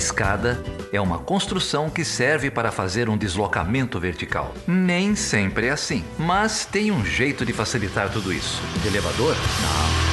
[0.00, 0.58] escada
[0.90, 4.54] é uma construção que serve para fazer um deslocamento vertical.
[4.66, 8.62] Nem sempre é assim, mas tem um jeito de facilitar tudo isso.
[8.86, 9.36] elevador?
[9.36, 10.10] Não.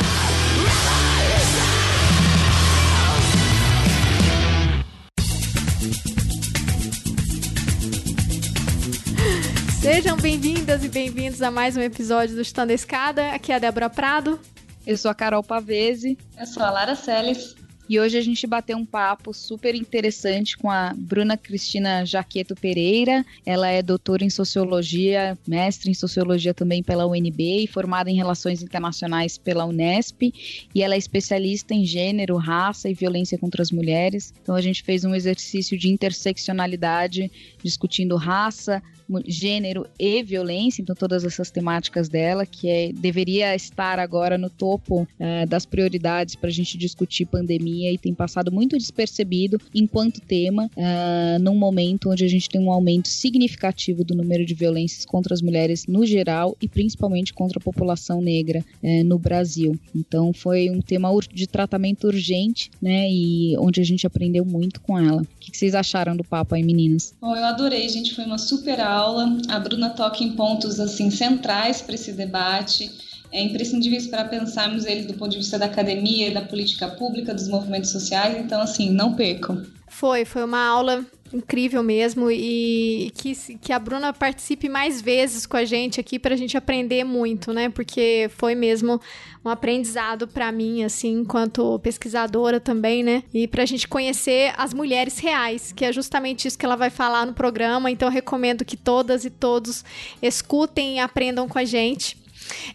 [9.81, 13.31] Sejam bem-vindas e bem-vindos a mais um episódio do Estando a Escada.
[13.31, 14.37] Aqui é a Débora Prado.
[14.85, 16.17] Eu sou a Carol Pavese.
[16.37, 17.55] Eu sou a Lara Celes.
[17.89, 23.25] E hoje a gente bateu um papo super interessante com a Bruna Cristina Jaqueto Pereira.
[23.45, 28.61] Ela é doutora em sociologia, mestre em sociologia também pela UNB e formada em relações
[28.61, 30.33] internacionais pela Unesp.
[30.75, 34.33] E ela é especialista em gênero, raça e violência contra as mulheres.
[34.41, 37.31] Então a gente fez um exercício de interseccionalidade
[37.63, 38.83] discutindo raça,
[39.25, 45.01] gênero e violência, então todas essas temáticas dela, que é, deveria estar agora no topo
[45.01, 50.69] uh, das prioridades para a gente discutir pandemia e tem passado muito despercebido enquanto tema,
[50.75, 55.33] uh, num momento onde a gente tem um aumento significativo do número de violências contra
[55.33, 59.79] as mulheres no geral e principalmente contra a população negra uh, no Brasil.
[59.95, 64.99] Então foi um tema de tratamento urgente, né, e onde a gente aprendeu muito com
[64.99, 65.21] ela.
[65.21, 67.15] O que vocês acharam do papo aí, meninas?
[67.21, 69.37] Bom, eu adorei, gente, foi uma super aula aula.
[69.49, 72.91] A Bruna toca em pontos assim centrais para esse debate,
[73.31, 77.47] é imprescindíveis para pensarmos eles do ponto de vista da academia, da política pública, dos
[77.47, 78.37] movimentos sociais.
[78.37, 79.63] Então, assim, não percam.
[79.97, 81.03] Foi, foi uma aula
[81.33, 86.35] incrível mesmo e que, que a Bruna participe mais vezes com a gente aqui para
[86.35, 87.67] a gente aprender muito, né?
[87.67, 89.01] Porque foi mesmo
[89.43, 93.23] um aprendizado para mim, assim, enquanto pesquisadora também, né?
[93.33, 96.91] E para a gente conhecer as mulheres reais, que é justamente isso que ela vai
[96.91, 97.89] falar no programa.
[97.89, 99.83] Então, recomendo que todas e todos
[100.21, 102.15] escutem e aprendam com a gente.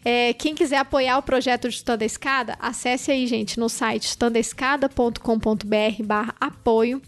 [0.05, 6.03] É, quem quiser apoiar o projeto de Estando Escada, acesse aí, gente, no site estandoescada.com.br
[6.05, 7.01] barra apoio.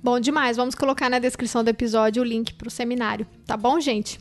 [0.00, 0.56] Bom demais.
[0.56, 3.26] Vamos colocar na descrição do episódio o link para o seminário.
[3.44, 4.20] Tá bom, gente?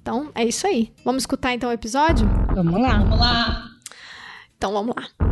[0.00, 0.92] Então, é isso aí.
[1.04, 2.28] Vamos escutar então o episódio?
[2.52, 2.98] Vamos lá.
[2.98, 3.70] Vamos lá.
[4.56, 5.31] Então, vamos lá.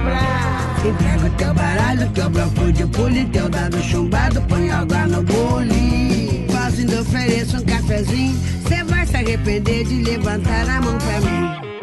[0.00, 0.88] o braço.
[0.88, 6.46] Entrega teu baralho, teu bloco de pule, teu dado chumbado, põe água no bule.
[6.50, 11.79] Quase ainda ofereço um cafezinho, cê vai se arrepender de levantar a mão pra mim.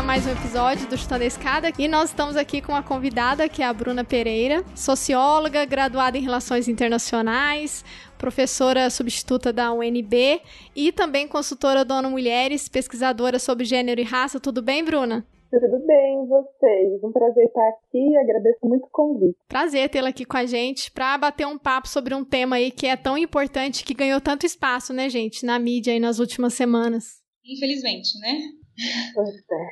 [0.00, 2.82] A a mais um episódio do Chutando a Escada e nós estamos aqui com uma
[2.82, 7.84] convidada que é a Bruna Pereira, socióloga, graduada em Relações Internacionais,
[8.16, 10.40] professora substituta da UNB
[10.74, 14.40] e também consultora da ONU Mulheres, pesquisadora sobre gênero e raça.
[14.40, 15.26] Tudo bem, Bruna?
[15.50, 17.04] Tudo bem, vocês?
[17.04, 19.36] Um prazer estar aqui agradeço muito o convite.
[19.48, 22.86] Prazer tê-la aqui com a gente para bater um papo sobre um tema aí que
[22.86, 27.20] é tão importante, que ganhou tanto espaço, né, gente, na mídia aí nas últimas semanas.
[27.44, 28.59] Infelizmente, né?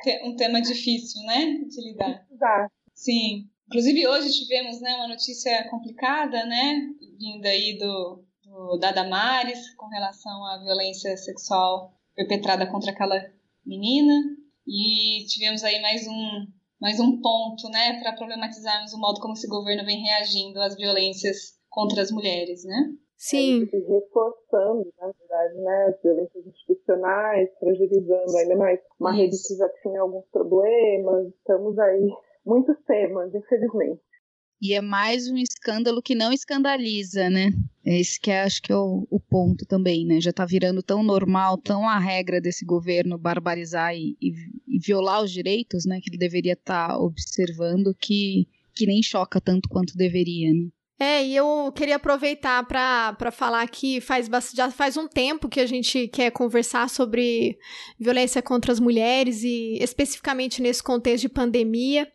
[0.07, 0.27] É.
[0.27, 2.25] Um tema difícil, né, de lidar.
[2.31, 2.73] Exato.
[2.93, 3.49] Sim.
[3.67, 6.81] Inclusive hoje tivemos, né, uma notícia complicada, né,
[7.19, 13.15] vinda aí do, do da Damares com relação à violência sexual perpetrada contra aquela
[13.65, 14.13] menina
[14.67, 16.47] e tivemos aí mais um,
[16.81, 21.59] mais um ponto, né, para problematizarmos o modo como esse governo vem reagindo às violências
[21.69, 22.91] contra as mulheres, né?
[23.19, 23.65] Sim.
[23.65, 29.99] Reforçando, na verdade, né, as violências institucionais, fragilizando ainda mais uma rede que já tinha
[29.99, 31.27] alguns problemas.
[31.27, 32.09] Estamos aí,
[32.45, 34.01] muitos temas, infelizmente.
[34.61, 37.49] E é mais um escândalo que não escandaliza, né?
[37.85, 40.21] É esse que é, acho que é o, o, ponto também, né?
[40.21, 44.31] Já está virando tão normal, tão a regra desse governo barbarizar e, e,
[44.65, 45.99] e violar os direitos, né?
[46.01, 50.69] Que ele deveria estar tá observando que, que nem choca tanto quanto deveria, né?
[50.99, 55.65] É, e eu queria aproveitar para falar que faz, já faz um tempo que a
[55.65, 57.57] gente quer conversar sobre
[57.97, 62.11] violência contra as mulheres e especificamente nesse contexto de pandemia.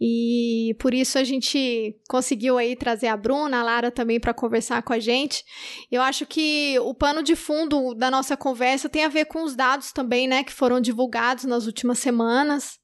[0.00, 4.82] E por isso a gente conseguiu aí trazer a Bruna, a Lara também para conversar
[4.82, 5.44] com a gente.
[5.90, 9.54] Eu acho que o pano de fundo da nossa conversa tem a ver com os
[9.54, 12.80] dados também, né, que foram divulgados nas últimas semanas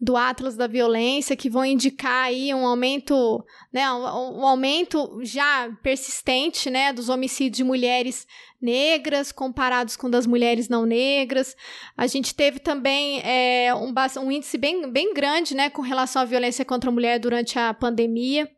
[0.00, 5.70] do Atlas da Violência, que vão indicar aí um aumento, né, um, um aumento já
[5.82, 8.26] persistente, né, dos homicídios de mulheres
[8.60, 11.56] negras comparados com das mulheres não negras.
[11.96, 16.24] A gente teve também é, um, um índice bem, bem grande, né, com relação à
[16.24, 18.50] violência contra a mulher durante a pandemia.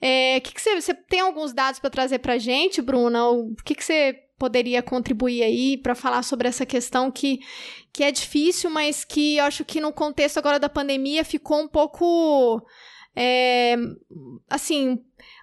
[0.00, 3.28] É, que que você, você tem alguns dados para trazer para gente, Bruna?
[3.28, 7.40] O que, que você poderia contribuir aí para falar sobre essa questão que,
[7.92, 11.68] que é difícil, mas que eu acho que no contexto agora da pandemia ficou um
[11.68, 12.66] pouco.
[13.14, 13.76] É,
[14.48, 14.98] assim,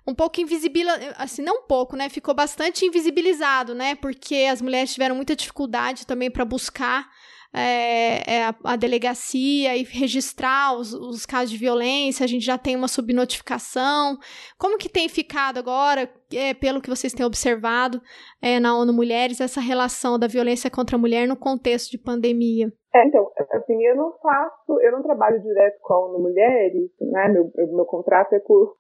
[0.08, 2.10] um pouco invisibilizado, assim, não um pouco, né?
[2.10, 3.94] Ficou bastante invisibilizado, né?
[3.94, 7.08] Porque as mulheres tiveram muita dificuldade também para buscar
[7.58, 12.58] é, é a, a, delegacia e registrar os, os, casos de violência, a gente já
[12.58, 14.18] tem uma subnotificação.
[14.58, 18.02] Como que tem ficado agora, é, pelo que vocês têm observado
[18.42, 22.72] é, na ONU Mulheres, essa relação da violência contra a mulher no contexto de pandemia?
[22.94, 27.28] É, então, assim, eu não faço, eu não trabalho direto com a ONU Mulheres, né?
[27.28, 28.76] Meu, meu contrato é por,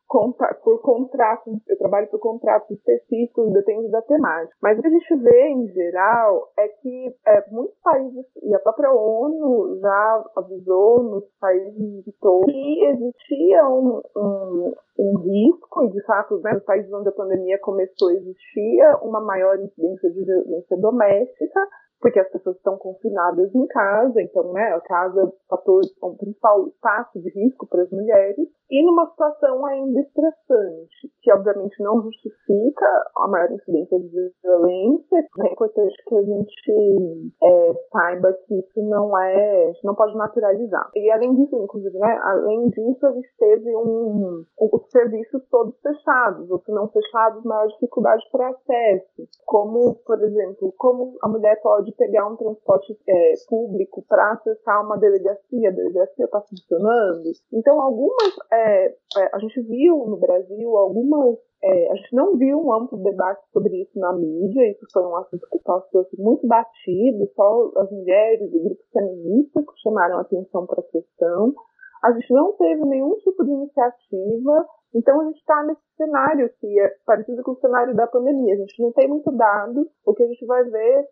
[0.64, 4.56] por contrato, eu trabalho por contratos específicos, depende da temática.
[4.62, 8.60] Mas o que a gente vê, em geral, é que é, muitos países, e a
[8.60, 12.12] própria ONU já avisou nos países de
[12.46, 17.60] que existia um, um, um risco, e de fato, né, nos países onde a pandemia
[17.60, 21.68] começou, existia uma maior incidência de violência doméstica,
[22.00, 26.16] porque as pessoas estão confinadas em casa, então, né, a casa é o fator, o
[26.16, 32.02] principal espaço de risco para as mulheres, e numa situação ainda estressante, que obviamente não
[32.02, 32.86] justifica
[33.18, 39.18] a maior incidência de violência, é importante que a gente é, saiba que isso não
[39.18, 40.90] é, não pode naturalizar.
[40.96, 45.80] E além disso, inclusive, né, além disso, a gente teve um, um os serviços todos
[45.82, 51.60] fechados, ou se não fechados, maior dificuldade para acesso, como, por exemplo, como a mulher
[51.62, 57.24] pode pegar um transporte é, público para acessar uma delegacia, a delegacia está funcionando.
[57.54, 58.96] Então, algumas é, é,
[59.34, 61.38] a gente viu no Brasil algumas.
[61.64, 65.16] É, a gente não viu um amplo debate sobre isso na mídia, isso foi um
[65.16, 70.68] assunto que passou assim, muito batido, só as mulheres e grupos feministas que chamaram atenção
[70.68, 71.56] para a questão.
[72.04, 76.80] A gente não teve nenhum tipo de iniciativa, então a gente está nesse cenário que
[76.80, 78.54] é parecido com o cenário da pandemia.
[78.54, 81.08] A gente não tem muito dado, o que a gente vai ver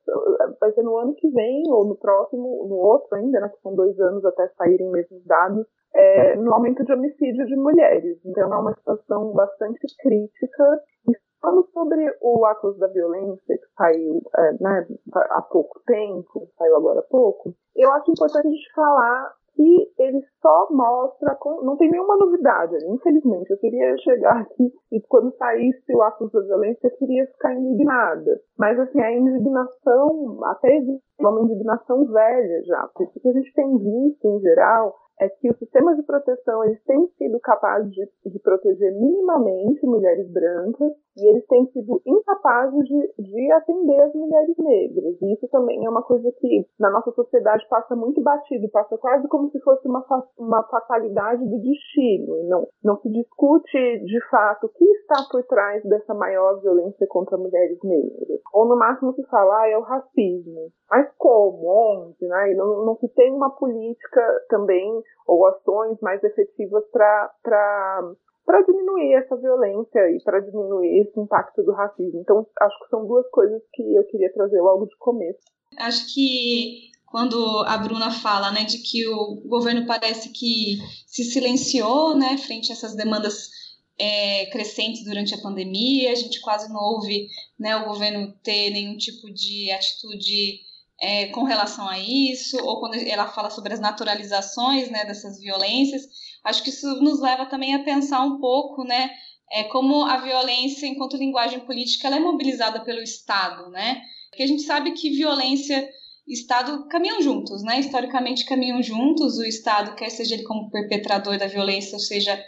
[0.60, 3.76] vai ser no ano que vem, ou no próximo, no outro ainda, né, que são
[3.76, 8.20] dois anos até saírem mesmo dados, é, no aumento de homicídio de mulheres.
[8.26, 10.82] Então é uma situação bastante crítica.
[11.10, 16.76] E falando sobre o Atlas da Violência, que saiu é, né, há pouco tempo, saiu
[16.78, 21.90] agora há pouco, eu acho importante a gente falar que ele só mostra, não tem
[21.90, 23.50] nenhuma novidade, infelizmente.
[23.50, 28.40] Eu queria chegar aqui e quando saísse o Atlas da Violência, eu queria ficar indignada.
[28.58, 30.82] Mas assim, a indignação, até
[31.20, 35.50] uma indignação velha já, porque o que a gente tem visto em geral é que
[35.50, 41.30] os sistemas de proteção eles têm sido capazes de, de proteger minimamente mulheres brancas e
[41.30, 45.16] eles têm sido incapazes de, de atender as mulheres negras.
[45.22, 49.28] E isso também é uma coisa que na nossa sociedade passa muito batido, passa quase
[49.30, 50.06] como se fosse uma,
[50.38, 52.44] uma fatalidade do destino.
[52.50, 57.38] Não, não se discute de fato o que está por trás dessa maior violência contra
[57.38, 58.42] mulheres negras.
[58.54, 60.72] Ou no máximo se fala, ah, é o racismo.
[60.90, 61.68] Mas como?
[61.68, 62.28] Onde?
[62.28, 62.54] Né?
[62.56, 70.12] Não, não se tem uma política também ou ações mais efetivas para diminuir essa violência
[70.12, 72.20] e para diminuir esse impacto do racismo.
[72.20, 75.40] Então, acho que são duas coisas que eu queria trazer logo de começo.
[75.78, 82.16] Acho que quando a Bruna fala, né, de que o governo parece que se silenciou,
[82.16, 83.50] né, frente a essas demandas
[83.98, 88.98] é, crescentes durante a pandemia, a gente quase não ouve, né, o governo ter nenhum
[88.98, 90.60] tipo de atitude
[91.02, 96.04] é, com relação a isso, ou quando ela fala sobre as naturalizações né, dessas violências,
[96.44, 99.12] acho que isso nos leva também a pensar um pouco né,
[99.52, 104.02] é, como a violência, enquanto linguagem política, ela é mobilizada pelo Estado, né?
[104.30, 105.88] Porque a gente sabe que violência
[106.28, 107.80] e Estado caminham juntos, né?
[107.80, 112.44] Historicamente caminham juntos, o Estado, quer seja ele como perpetrador da violência, ou seja,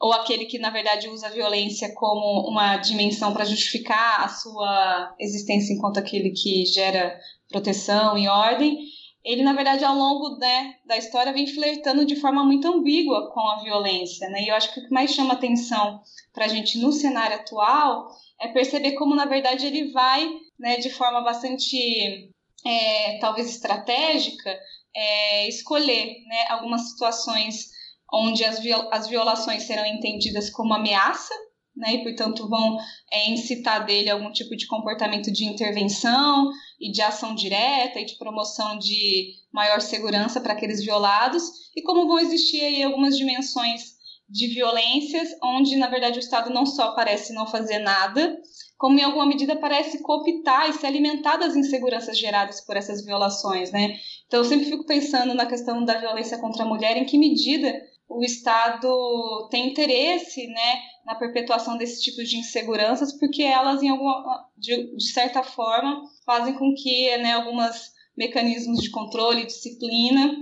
[0.00, 5.14] ou aquele que na verdade usa a violência como uma dimensão para justificar a sua
[5.20, 7.18] existência enquanto aquele que gera
[7.54, 8.78] proteção e ordem,
[9.24, 13.40] ele, na verdade, ao longo né, da história, vem flertando de forma muito ambígua com
[13.40, 14.28] a violência.
[14.28, 14.42] Né?
[14.42, 16.00] E eu acho que o que mais chama atenção
[16.32, 18.08] para a gente no cenário atual
[18.40, 22.30] é perceber como, na verdade, ele vai, né, de forma bastante,
[22.66, 24.50] é, talvez estratégica,
[24.94, 27.70] é, escolher né, algumas situações
[28.12, 31.34] onde as, viol as violações serão entendidas como ameaça
[31.76, 32.78] né, e portanto vão
[33.12, 36.50] é, incitar dele algum tipo de comportamento de intervenção
[36.80, 41.42] e de ação direta e de promoção de maior segurança para aqueles violados,
[41.76, 43.94] e como vão existir aí algumas dimensões
[44.28, 48.38] de violências, onde na verdade o Estado não só parece não fazer nada,
[48.78, 53.70] como em alguma medida parece cooptar e se alimentar das inseguranças geradas por essas violações,
[53.70, 53.98] né?
[54.26, 57.80] Então eu sempre fico pensando na questão da violência contra a mulher, em que medida
[58.16, 64.48] o Estado tem interesse, né, na perpetuação desse tipo de inseguranças, porque elas, em alguma,
[64.56, 70.34] de, de certa forma, fazem com que né, alguns mecanismos de controle e disciplina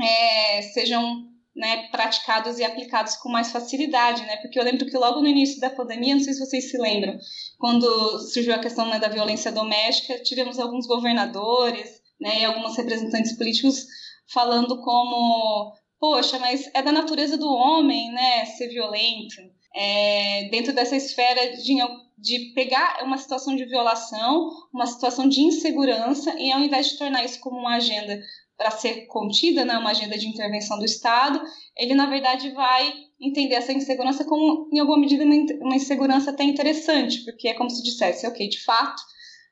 [0.00, 4.36] é, sejam né, praticados e aplicados com mais facilidade, né?
[4.36, 7.18] Porque eu lembro que logo no início da pandemia, não sei se vocês se lembram,
[7.58, 13.36] quando surgiu a questão né, da violência doméstica, tivemos alguns governadores, né, e alguns representantes
[13.36, 13.86] políticos
[14.32, 19.36] falando como, poxa, mas é da natureza do homem, né, ser violento.
[19.74, 21.76] É, dentro dessa esfera de,
[22.16, 27.24] de pegar uma situação de violação, uma situação de insegurança, e ao invés de tornar
[27.24, 28.20] isso como uma agenda
[28.56, 31.40] para ser contida, né, uma agenda de intervenção do Estado,
[31.76, 35.24] ele na verdade vai entender essa insegurança como, em alguma medida,
[35.60, 39.00] uma insegurança até interessante, porque é como se dissesse, ok, de fato,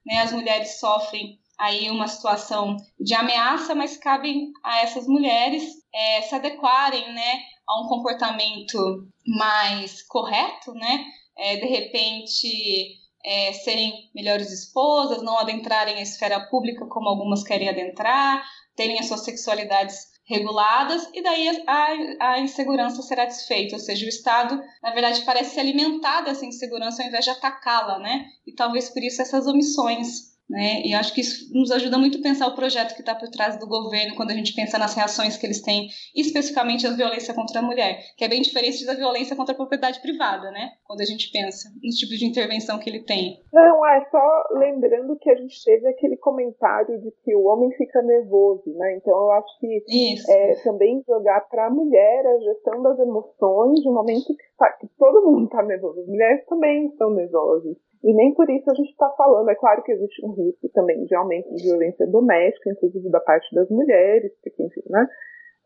[0.05, 6.23] né, as mulheres sofrem aí uma situação de ameaça, mas cabe a essas mulheres é,
[6.23, 11.05] se adequarem, né, a um comportamento mais correto, né?
[11.39, 17.69] É, de repente é, serem melhores esposas, não adentrarem a esfera pública como algumas querem
[17.69, 18.43] adentrar,
[18.77, 24.09] terem as suas sexualidades reguladas e daí a, a insegurança será desfeita, ou seja, o
[24.09, 28.27] Estado, na verdade, parece se alimentar dessa insegurança ao invés de atacá-la, né?
[28.47, 30.83] E talvez por isso essas omissões né?
[30.85, 33.59] E acho que isso nos ajuda muito a pensar o projeto que está por trás
[33.59, 37.61] do governo quando a gente pensa nas reações que eles têm, especificamente a violência contra
[37.61, 40.71] a mulher, que é bem diferente da violência contra a propriedade privada, né?
[40.85, 43.41] Quando a gente pensa no tipo de intervenção que ele tem.
[43.53, 48.01] Não, é só lembrando que a gente teve aquele comentário de que o homem fica
[48.03, 48.97] nervoso, né?
[48.97, 49.85] Então eu acho que
[50.29, 54.89] é, também jogar para a mulher a gestão das emoções um momento que, tá, que
[54.99, 56.01] todo mundo está nervoso.
[56.01, 57.77] As mulheres também estão nervosas.
[58.03, 59.49] E nem por isso a gente está falando.
[59.49, 63.53] É claro que existe um risco também de aumento de violência doméstica, inclusive da parte
[63.55, 65.07] das mulheres, porque, enfim, né?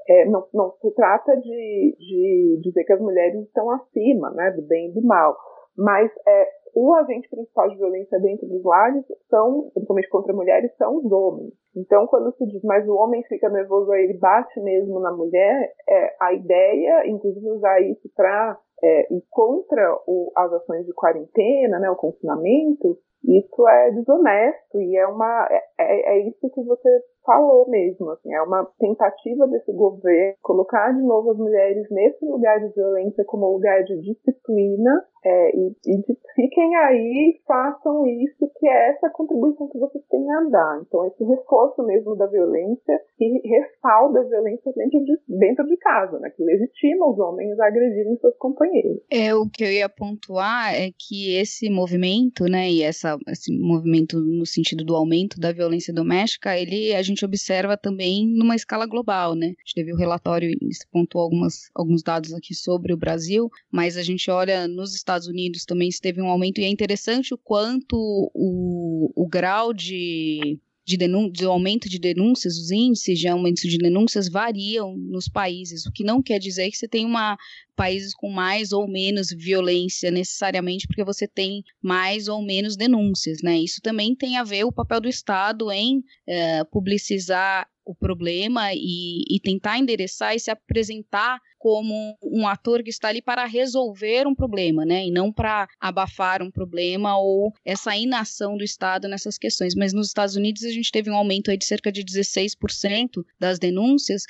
[0.09, 4.63] É, não, não, se trata de, de, dizer que as mulheres estão acima né, do
[4.63, 5.37] bem e do mal,
[5.77, 10.97] mas é, o agente principal de violência dentro dos lares são, principalmente contra mulheres, são
[10.97, 11.53] os homens.
[11.77, 15.73] Então, quando se diz, mas o homem fica nervoso, aí ele bate mesmo na mulher,
[15.89, 21.79] é, a ideia, inclusive usar isso para é, ir contra o, as ações de quarentena,
[21.79, 27.03] né, o confinamento, isso é desonesto e é uma é, é, é isso que você
[27.25, 32.59] falou mesmo, assim, é uma tentativa desse governo colocar de novo as mulheres nesse lugar
[32.61, 38.67] de violência como lugar de disciplina é, e, e de, fiquem aí, façam isso, que
[38.67, 40.81] é essa contribuição que vocês têm a dar.
[40.81, 46.19] Então, esse reforço mesmo da violência e respalda a violência dentro de, dentro de casa,
[46.21, 48.70] né, que legitima os homens a agredirem seus companheiros.
[49.11, 54.21] É, o que eu ia pontuar é que esse movimento, né, e essa, esse movimento
[54.21, 59.35] no sentido do aumento da violência doméstica, ele a gente observa também numa escala global,
[59.35, 59.47] né?
[59.47, 60.57] A gente teve o relatório,
[60.93, 65.27] pontuou algumas, alguns dados aqui sobre o Brasil, mas a gente olha nos Estados Estados
[65.29, 67.97] Unidos também se teve um aumento, e é interessante o quanto
[68.35, 74.29] o, o grau de, de, de aumento de denúncias, os índices de aumento de denúncias
[74.29, 77.37] variam nos países, o que não quer dizer que você tem uma
[77.81, 83.57] países com mais ou menos violência necessariamente porque você tem mais ou menos denúncias, né?
[83.57, 89.25] Isso também tem a ver o papel do Estado em é, publicizar o problema e,
[89.29, 94.35] e, tentar endereçar e se apresentar como um ator que está ali para resolver um
[94.35, 95.07] problema, né?
[95.07, 99.75] E não para abafar um problema ou essa inação do Estado nessas questões.
[99.75, 103.59] Mas nos Estados Unidos a gente teve um aumento aí de cerca de 16% das
[103.59, 104.23] denúncias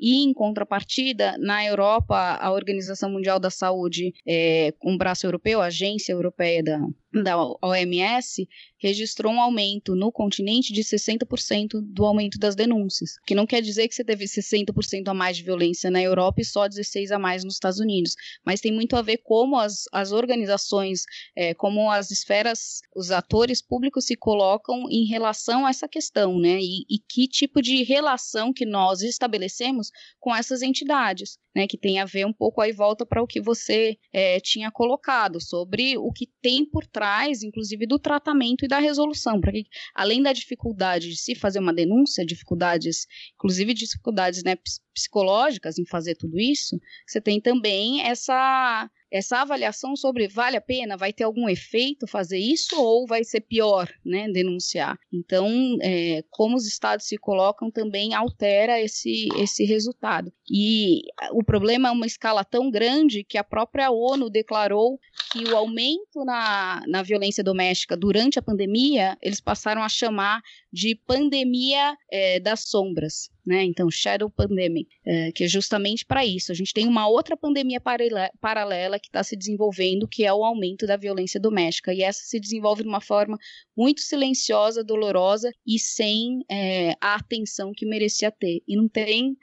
[0.00, 5.60] e, em contrapartida, na Europa, a Organização Mundial da Saúde, é, com o braço europeu,
[5.60, 6.80] a Agência Europeia da,
[7.12, 8.46] da OMS
[8.80, 13.88] registrou um aumento no continente de 60% do aumento das denúncias, que não quer dizer
[13.88, 17.44] que você teve 60% a mais de violência na Europa e só 16 a mais
[17.44, 21.02] nos Estados Unidos, mas tem muito a ver como as, as organizações,
[21.34, 26.58] é, como as esferas, os atores públicos se colocam em relação a essa questão, né,
[26.60, 31.98] e, e que tipo de relação que nós estabelecemos com essas entidades, né, que tem
[31.98, 36.12] a ver um pouco aí volta para o que você é, tinha colocado sobre o
[36.12, 36.97] que tem por trás,
[37.42, 41.72] inclusive, do tratamento e da resolução, para que, além da dificuldade de se fazer uma
[41.72, 44.56] denúncia, dificuldades, inclusive dificuldades né,
[44.94, 50.96] psicológicas em fazer tudo isso, você tem também essa essa avaliação sobre vale a pena,
[50.96, 54.98] vai ter algum efeito fazer isso ou vai ser pior, né, denunciar.
[55.12, 55.48] Então,
[55.82, 60.32] é, como os estados se colocam também altera esse, esse resultado.
[60.50, 64.98] E o problema é uma escala tão grande que a própria ONU declarou
[65.32, 70.40] que o aumento na, na violência doméstica durante a pandemia, eles passaram a chamar
[70.72, 73.64] de pandemia é, das sombras né?
[73.64, 76.52] Então, Shadow Pandemic, é, que é justamente para isso.
[76.52, 80.86] A gente tem uma outra pandemia paralela que está se desenvolvendo, que é o aumento
[80.86, 81.94] da violência doméstica.
[81.94, 83.38] E essa se desenvolve de uma forma
[83.74, 88.62] muito silenciosa, dolorosa e sem é, a atenção que merecia ter.
[88.68, 89.34] E não tem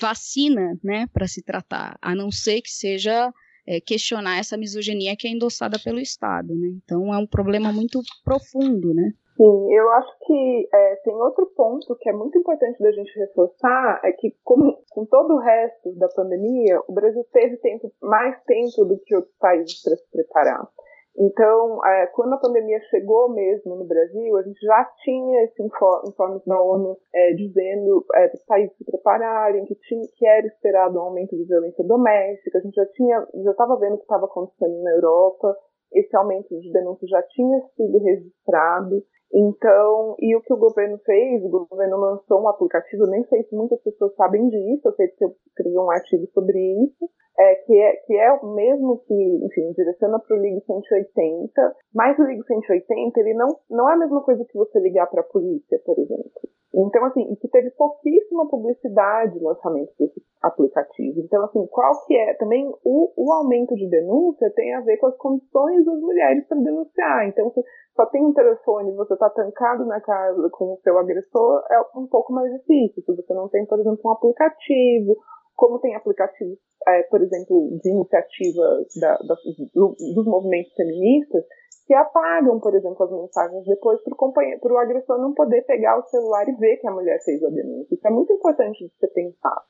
[0.00, 3.32] vacina, né, para se tratar, a não ser que seja
[3.66, 6.68] é, questionar essa misoginia que é endossada pelo Estado, né?
[6.82, 9.12] Então é um problema muito profundo, né?
[9.36, 14.00] Sim, eu acho que é, tem outro ponto que é muito importante da gente reforçar,
[14.04, 18.84] é que como, com todo o resto da pandemia, o Brasil teve tempo, mais tempo
[18.84, 20.68] do que outros países para se preparar.
[21.16, 26.40] Então, é, quando a pandemia chegou mesmo no Brasil, a gente já tinha esse informe
[26.44, 30.98] da ONU é, dizendo é, para os países se prepararem, que, tinha, que era esperado
[30.98, 34.26] um aumento de violência doméstica, a gente já tinha, já estava vendo o que estava
[34.26, 35.56] acontecendo na Europa,
[35.92, 39.04] esse aumento de denúncias já tinha sido registrado.
[39.36, 43.56] Então, e o que o governo fez, o governo lançou um aplicativo, nem sei se
[43.56, 47.76] muitas pessoas sabem disso, eu sei que eu escrevi um artigo sobre isso, é, que,
[47.76, 52.44] é, que é o mesmo que, enfim, direciona para o Ligue 180, mas o Ligue
[52.46, 55.98] 180, ele não, não é a mesma coisa que você ligar para a polícia, por
[55.98, 56.42] exemplo.
[56.76, 61.20] Então, assim, que teve pouquíssima publicidade no lançamento desse aplicativo.
[61.20, 62.34] Então, assim, qual que é?
[62.34, 66.58] Também o, o aumento de denúncia tem a ver com as condições das mulheres para
[66.58, 67.28] denunciar.
[67.28, 67.62] Então, se
[67.94, 71.98] só tem um telefone e você está tancado na casa com o seu agressor, é
[71.98, 73.04] um pouco mais difícil.
[73.04, 75.16] Se você não tem, por exemplo, um aplicativo,
[75.54, 79.34] como tem aplicativos, é, por exemplo, de iniciativa da, da,
[79.74, 81.44] do, dos movimentos feministas,
[81.86, 86.48] que apagam, por exemplo, as mensagens depois para o agressor não poder pegar o celular
[86.48, 87.94] e ver que a mulher fez a denúncia.
[87.94, 89.62] Isso é muito importante de ser pensado.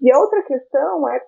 [0.00, 1.20] E a outra questão é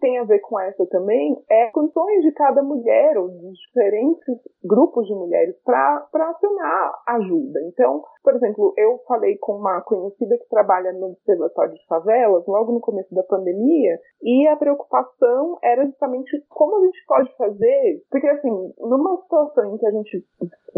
[0.00, 5.06] tem a ver com essa também é condições de cada mulher ou de diferentes grupos
[5.06, 7.60] de mulheres para acionar ajuda.
[7.66, 12.72] Então, por exemplo, eu falei com uma conhecida que trabalha no Observatório de Favelas logo
[12.72, 18.26] no começo da pandemia e a preocupação era justamente como a gente pode fazer, porque
[18.28, 20.24] assim, numa situação em que a gente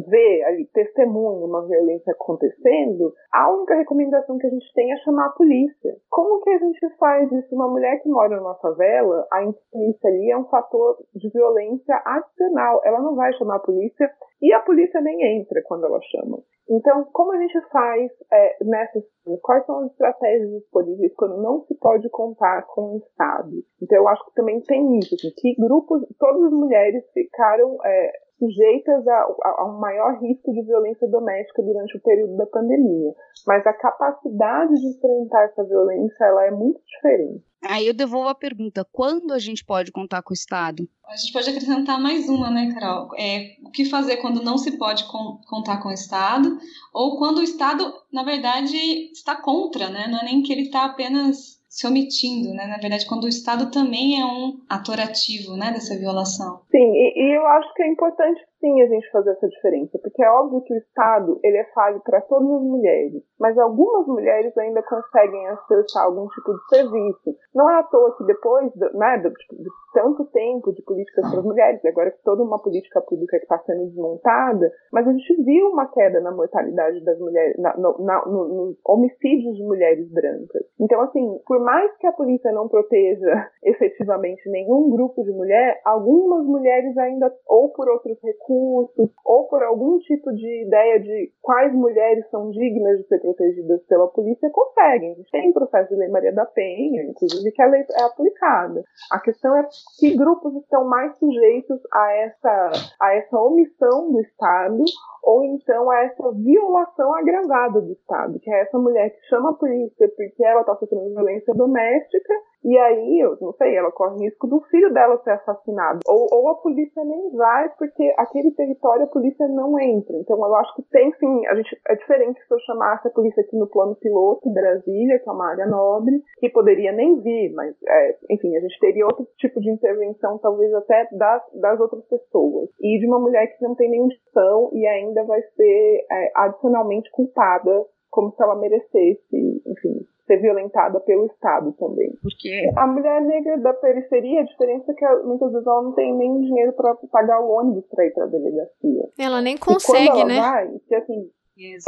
[0.09, 5.27] vê ali, testemunha uma violência acontecendo, a única recomendação que a gente tem é chamar
[5.27, 5.97] a polícia.
[6.11, 7.55] Como que a gente faz isso?
[7.55, 8.84] Uma mulher que mora numa favela,
[9.31, 12.81] a polícia ali é um fator de violência adicional.
[12.85, 16.39] Ela não vai chamar a polícia e a polícia nem entra quando ela chama.
[16.69, 19.05] Então, como a gente faz é, nessas.
[19.43, 23.53] Quais são as estratégias disponíveis quando não se pode contar com o Estado?
[23.83, 28.13] Então, eu acho que também tem isso, assim, que grupos, todas as mulheres ficaram é,
[28.39, 33.15] sujeitas a, a, a, um maior risco de violência doméstica durante o período da pandemia.
[33.47, 37.45] Mas a capacidade de enfrentar essa violência ela é muito diferente.
[37.67, 40.89] Aí eu devolvo a pergunta: quando a gente pode contar com o Estado?
[41.07, 43.09] A gente pode acrescentar mais uma, né, Carol?
[43.17, 46.59] É, o que fazer quando não se pode com, contar com o Estado,
[46.93, 48.77] ou quando o Estado, na verdade,
[49.13, 50.07] está contra, né?
[50.09, 52.69] Não é nem que ele está apenas se omitindo, né?
[52.69, 56.61] Na verdade, quando o Estado também é um ator ativo, né, dessa violação.
[56.71, 60.25] Sim, e, e eu acho que é importante sim a gente fazer essa diferença, porque
[60.25, 64.57] é óbvio que o Estado ele é falho para todas as mulheres, mas algumas mulheres
[64.57, 67.37] ainda conseguem acessar algum tipo de serviço.
[67.55, 71.41] Não é à toa que depois né, de, tipo, de tanto tempo de políticas para
[71.41, 75.69] as mulheres, agora que toda uma política pública está sendo desmontada, mas a gente viu
[75.69, 80.65] uma queda na mortalidade das mulheres, na, no, na, no, nos homicídios de mulheres brancas.
[80.81, 86.47] Então, assim, por mais que a polícia não proteja efetivamente nenhum grupo de mulher, algumas
[86.47, 91.73] mulheres ainda, ou por outros recursos, recursos ou por algum tipo de ideia de quais
[91.75, 95.13] mulheres são dignas de ser protegidas pela polícia, conseguem.
[95.13, 98.83] A gente tem processo de Lei Maria da Penha, inclusive, que a lei é aplicada.
[99.11, 99.67] A questão é
[99.99, 104.85] que grupos estão mais sujeitos a essa, a essa omissão do Estado
[105.23, 109.55] ou então a essa violação agravada do Estado, que é essa mulher que chama a
[109.55, 112.35] polícia porque ela está sofrendo violência doméstica
[112.65, 116.01] e aí, eu não sei, ela corre risco do filho dela ser assassinado.
[116.07, 120.17] Ou, ou a polícia nem vai, porque aquele território a polícia não entra.
[120.17, 123.43] Então eu acho que tem sim, a gente, é diferente se eu chamasse a polícia
[123.43, 127.75] aqui no plano piloto, Brasília, que é uma área nobre, que poderia nem vir, mas
[127.87, 132.71] é, enfim, a gente teria outro tipo de intervenção, talvez até das, das outras pessoas.
[132.81, 137.11] E de uma mulher que não tem nenhuma opção e ainda vai ser é, adicionalmente
[137.11, 142.13] culpada como se ela merecesse, enfim, ser violentada pelo Estado também.
[142.23, 146.15] Porque a mulher negra da periferia, a diferença é que muitas vezes ela não tem
[146.17, 149.09] nem dinheiro para pagar o ônibus para ir para a delegacia.
[149.19, 150.41] Ela nem consegue, ela né?
[150.41, 151.31] Vai, que assim,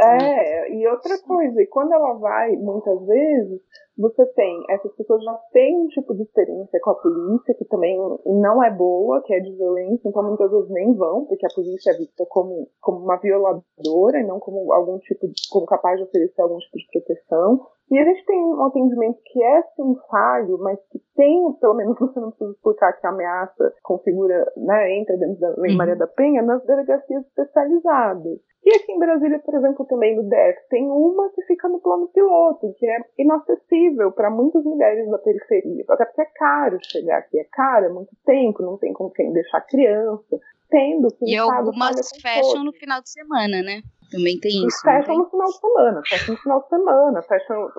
[0.01, 3.61] é, e outra coisa, e quando ela vai, muitas vezes,
[3.97, 7.97] você tem, essas pessoas já têm um tipo de experiência com a polícia, que também
[8.25, 11.91] não é boa, que é de violência, então muitas vezes nem vão, porque a polícia
[11.91, 16.03] é vista como, como uma violadora e não como algum tipo de, como capaz de
[16.03, 17.67] oferecer algum tipo de proteção.
[17.89, 21.95] E a gente tem um atendimento que é sim falho, mas que tem, pelo menos
[21.99, 26.07] você não precisa explicar que a ameaça configura, né, entra dentro da Lei Maria da
[26.07, 28.39] Penha, nas delegacias especializadas.
[28.65, 32.09] E aqui em Brasília, por exemplo, também no DEF, tem uma que fica no plano
[32.09, 35.85] piloto, que é inacessível para muitas mulheres da periferia.
[35.89, 39.31] Até porque é caro chegar aqui, é caro, é muito tempo, não tem com quem
[39.31, 40.37] deixar criança.
[40.69, 43.81] Tendo que E algumas fecham no final de semana, né?
[44.11, 44.81] Também tem isso.
[44.81, 47.69] Fecham no final de semana, fecham no final de semana, fecham,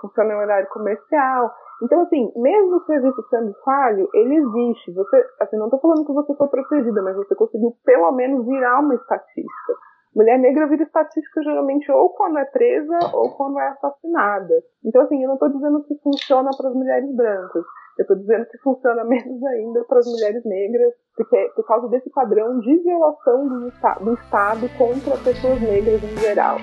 [0.00, 1.54] funciona em horário comercial.
[1.82, 4.92] Então, assim, mesmo o serviço sendo falho, ele existe.
[4.92, 8.80] Você, assim, não estou falando que você foi protegida, mas você conseguiu pelo menos virar
[8.80, 9.74] uma estatística.
[10.14, 14.54] Mulher negra vira estatística geralmente ou quando é presa ou quando é assassinada.
[14.84, 17.64] Então, assim, eu não estou dizendo que funciona para as mulheres brancas.
[17.98, 22.08] Eu estou dizendo que funciona menos ainda para as mulheres negras, porque por causa desse
[22.10, 23.70] padrão de violação do,
[24.04, 26.58] do Estado contra pessoas negras em geral.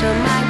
[0.00, 0.49] chamar de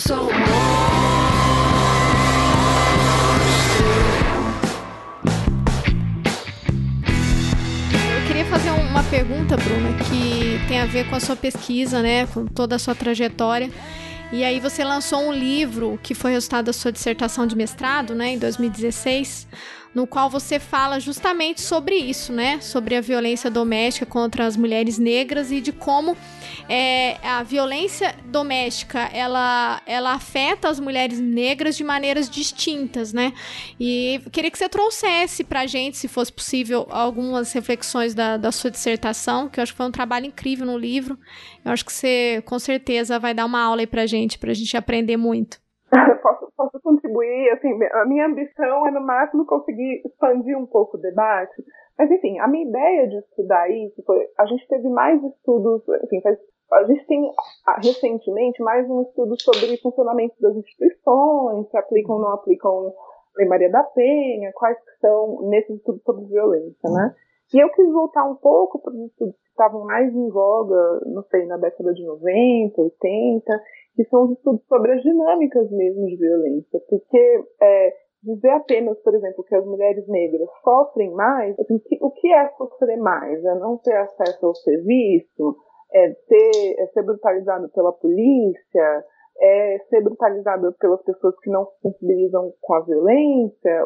[0.00, 0.14] Monstro.
[0.14, 0.50] Eu sou um
[9.10, 12.94] pergunta, Bruna, que tem a ver com a sua pesquisa, né, com toda a sua
[12.94, 13.68] trajetória.
[14.32, 18.34] E aí você lançou um livro que foi resultado da sua dissertação de mestrado, né,
[18.34, 19.48] em 2016,
[19.94, 22.60] no qual você fala justamente sobre isso, né?
[22.60, 26.16] Sobre a violência doméstica contra as mulheres negras e de como
[26.68, 33.32] é, a violência doméstica ela, ela afeta as mulheres negras de maneiras distintas, né?
[33.78, 38.70] E queria que você trouxesse pra gente, se fosse possível, algumas reflexões da, da sua
[38.70, 41.18] dissertação, que eu acho que foi um trabalho incrível no livro.
[41.64, 44.76] Eu acho que você com certeza vai dar uma aula aí pra gente, pra gente
[44.76, 45.58] aprender muito.
[46.22, 51.00] Posso, posso contribuir, assim, a minha ambição é no máximo conseguir expandir um pouco o
[51.00, 51.64] debate,
[51.98, 56.20] Mas enfim, a minha ideia de estudar isso foi, a gente teve mais estudos, enfim,
[56.22, 56.38] faz,
[56.72, 57.30] a gente tem
[57.82, 62.94] recentemente mais um estudo sobre funcionamento das instituições, se aplicam ou não aplicam
[63.36, 67.14] Lei Maria da Penha, quais são nesses estudos sobre violência, né?
[67.52, 71.22] E eu quis voltar um pouco para os estudos que estavam mais em voga, não
[71.24, 73.62] sei, na década de 90, 80,
[74.00, 76.80] que são os estudos sobre as dinâmicas mesmo de violência.
[76.88, 82.10] Porque é, dizer apenas, por exemplo, que as mulheres negras sofrem mais, assim, que, o
[82.10, 83.44] que é sofrer mais?
[83.44, 85.54] É não ter acesso ao serviço?
[85.92, 89.04] É, ter, é ser brutalizado pela polícia?
[89.38, 93.84] É ser brutalizada pelas pessoas que não se sensibilizam com a violência?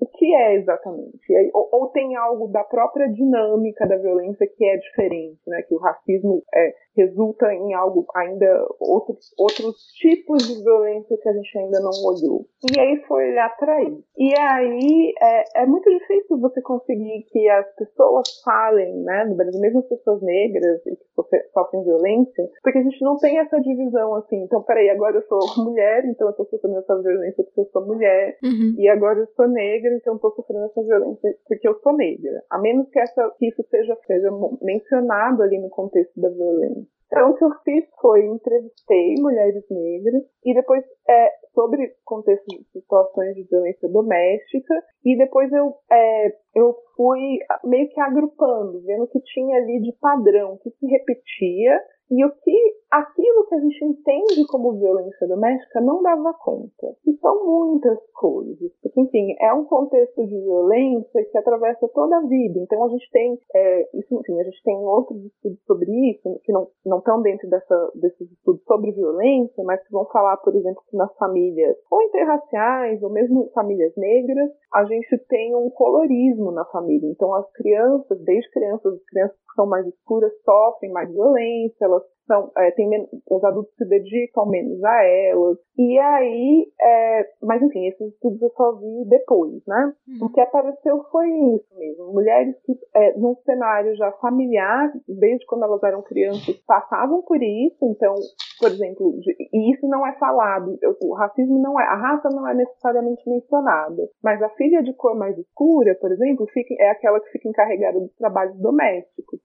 [0.00, 1.18] O que, é exatamente?
[1.52, 5.62] Ou, ou, tem algo da própria dinâmica da violência que é diferente, né?
[5.62, 11.32] Que o racismo é, resulta em algo ainda outros outros tipos de violência que a
[11.32, 12.46] gente ainda não olhou.
[12.74, 13.82] E aí foi olhar para.
[13.82, 19.24] E aí é, é, muito difícil você conseguir que as pessoas falem, né?
[19.24, 21.04] No Brasil, mesmo as pessoas negras e que
[21.52, 24.42] sofrem violência, porque a gente não tem essa divisão assim.
[24.42, 27.86] Então, peraí agora eu sou mulher, então eu tô sofrendo essa violência porque eu sou
[27.86, 28.36] mulher.
[28.44, 28.74] Uhum.
[28.78, 32.42] E agora eu sou negra, então eu tô sofrendo essa violência porque eu sou negra.
[32.50, 36.86] A menos que, essa, que isso seja, seja mencionado ali no contexto da violência.
[37.06, 42.64] Então, o que eu fiz foi entrevistei mulheres negras e depois é, sobre contexto de
[42.72, 49.08] situações de violência doméstica e depois eu, é, eu fui meio que agrupando, vendo o
[49.08, 53.84] que tinha ali de padrão, que se repetia e o que aquilo que a gente
[53.84, 56.94] entende como violência doméstica não dava conta.
[57.06, 58.72] E são muitas coisas.
[58.82, 62.60] Porque, enfim, é um contexto de violência que atravessa toda a vida.
[62.60, 66.52] Então a gente tem, é, isso, enfim, a gente tem outros estudos sobre isso, que
[66.52, 70.82] não, não estão dentro dessa, desses estudos sobre violência, mas que vão falar, por exemplo,
[70.88, 76.64] que nas famílias ou interraciais, ou mesmo famílias negras, a gente tem um colorismo na
[76.66, 77.10] família.
[77.10, 82.16] Então as crianças, desde crianças, as crianças que são mais escuras sofrem mais violência, elas
[82.26, 82.88] são, é, tem
[83.30, 85.58] os adultos se dedicam menos a elas.
[85.78, 89.94] E aí, é, mas enfim, esses estudos eu só vi depois, né?
[90.08, 90.26] Uhum.
[90.26, 92.12] O que apareceu foi isso mesmo.
[92.12, 97.78] Mulheres que, é, num cenário já familiar, desde quando elas eram crianças, passavam por isso.
[97.84, 98.14] Então,
[98.58, 99.20] por exemplo,
[99.52, 104.08] e isso não é falado, o racismo não é, a raça não é necessariamente mencionada,
[104.22, 108.00] mas a filha de cor mais escura, por exemplo, fica, é aquela que fica encarregada
[108.00, 109.40] dos trabalhos domésticos.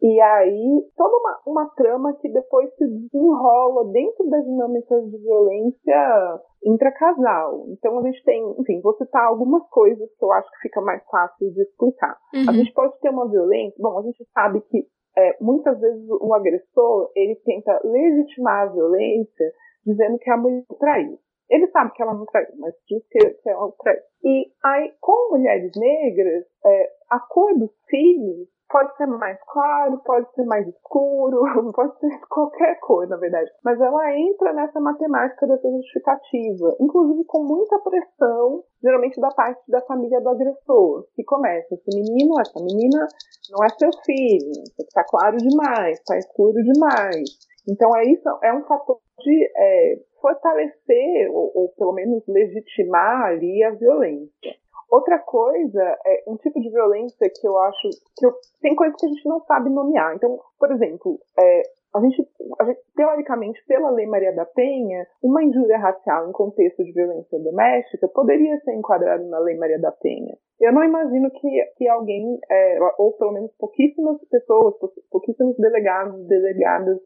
[0.00, 6.40] E aí, toda uma, uma trama que depois se desenrola dentro das dinâmicas de violência
[6.64, 7.66] intracasal.
[7.70, 11.02] Então a gente tem, enfim, vou citar algumas coisas que eu acho que fica mais
[11.10, 12.16] fácil de explicar.
[12.32, 12.44] Uhum.
[12.48, 16.32] A gente pode ter uma violência, bom, a gente sabe que é, muitas vezes o
[16.32, 19.52] agressor, ele tenta legitimar a violência
[19.84, 21.18] dizendo que a mulher traiu.
[21.50, 24.00] Ele sabe que ela não traiu, mas diz que, que ela traiu.
[24.22, 30.30] E aí, com mulheres negras, é, a cor dos filhos Pode ser mais claro, pode
[30.34, 31.40] ser mais escuro,
[31.74, 33.50] pode ser qualquer cor, na verdade.
[33.64, 39.80] Mas ela entra nessa matemática dessa justificativa, inclusive com muita pressão, geralmente da parte da
[39.82, 43.06] família do agressor, que começa, esse menino, essa menina
[43.50, 47.48] não é seu filho, está claro demais, está escuro demais.
[47.66, 53.62] Então é isso, é um fator de é, fortalecer ou, ou pelo menos legitimar ali
[53.64, 54.54] a violência.
[54.90, 59.06] Outra coisa é um tipo de violência que eu acho que eu, tem coisas que
[59.06, 60.14] a gente não sabe nomear.
[60.14, 61.62] Então, por exemplo, é,
[61.94, 62.28] a gente,
[62.60, 67.38] a gente, teoricamente, pela Lei Maria da Penha, uma injúria racial em contexto de violência
[67.38, 70.36] doméstica poderia ser enquadrada na Lei Maria da Penha.
[70.60, 74.74] Eu não imagino que, que alguém, é, ou pelo menos pouquíssimas pessoas,
[75.10, 76.98] pouquíssimos delegados, delegadas,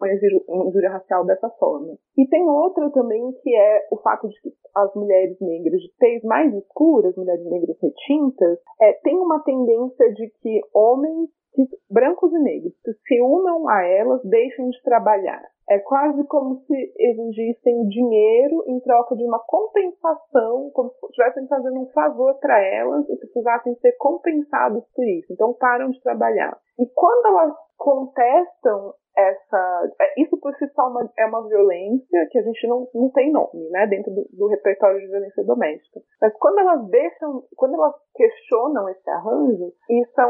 [0.00, 1.96] uma injúria racial dessa forma.
[2.16, 6.22] E tem outra também que é o fato de que as mulheres negras de tez
[6.24, 12.38] mais escuras, mulheres negras retintas, é, tem uma tendência de que homens que, brancos e
[12.38, 15.42] negros que se unam a elas deixem de trabalhar.
[15.68, 21.80] É quase como se exigissem dinheiro em troca de uma compensação, como se estivessem fazendo
[21.80, 25.32] um favor para elas e precisassem ser compensados por isso.
[25.32, 26.58] Então param de trabalhar.
[26.78, 29.90] E quando elas contestam essa.
[30.00, 33.10] É, isso por si só é uma, é uma violência que a gente não, não
[33.10, 36.00] tem nome, né, dentro do, do, repertório de violência doméstica.
[36.20, 40.20] Mas quando elas deixam, quando elas questionam esse arranjo, isso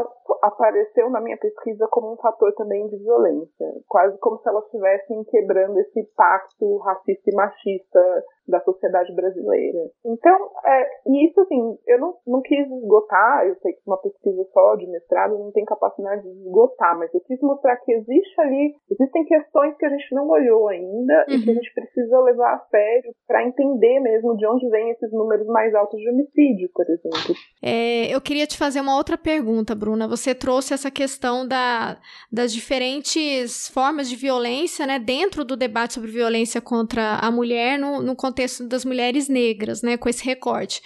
[0.41, 5.23] apareceu na minha pesquisa como um fator também de violência, quase como se elas estivessem
[5.25, 9.79] quebrando esse pacto racista e machista da sociedade brasileira.
[10.05, 14.43] Então, é, e isso assim, eu não, não quis esgotar, eu sei que uma pesquisa
[14.53, 18.75] só de mestrado não tem capacidade de esgotar, mas eu quis mostrar que existe ali,
[18.89, 21.35] existem questões que a gente não olhou ainda uhum.
[21.35, 21.55] e que a uhum.
[21.55, 25.99] gente precisa levar a sério para entender mesmo de onde vêm esses números mais altos
[25.99, 27.35] de homicídio, por exemplo.
[27.61, 30.07] É, eu queria te fazer uma outra pergunta, Bruna.
[30.07, 31.97] Você trouxe essa questão da,
[32.31, 38.01] das diferentes formas de violência, né, dentro do debate sobre violência contra a mulher no,
[38.01, 40.81] no contexto das mulheres negras, né, com esse recorte.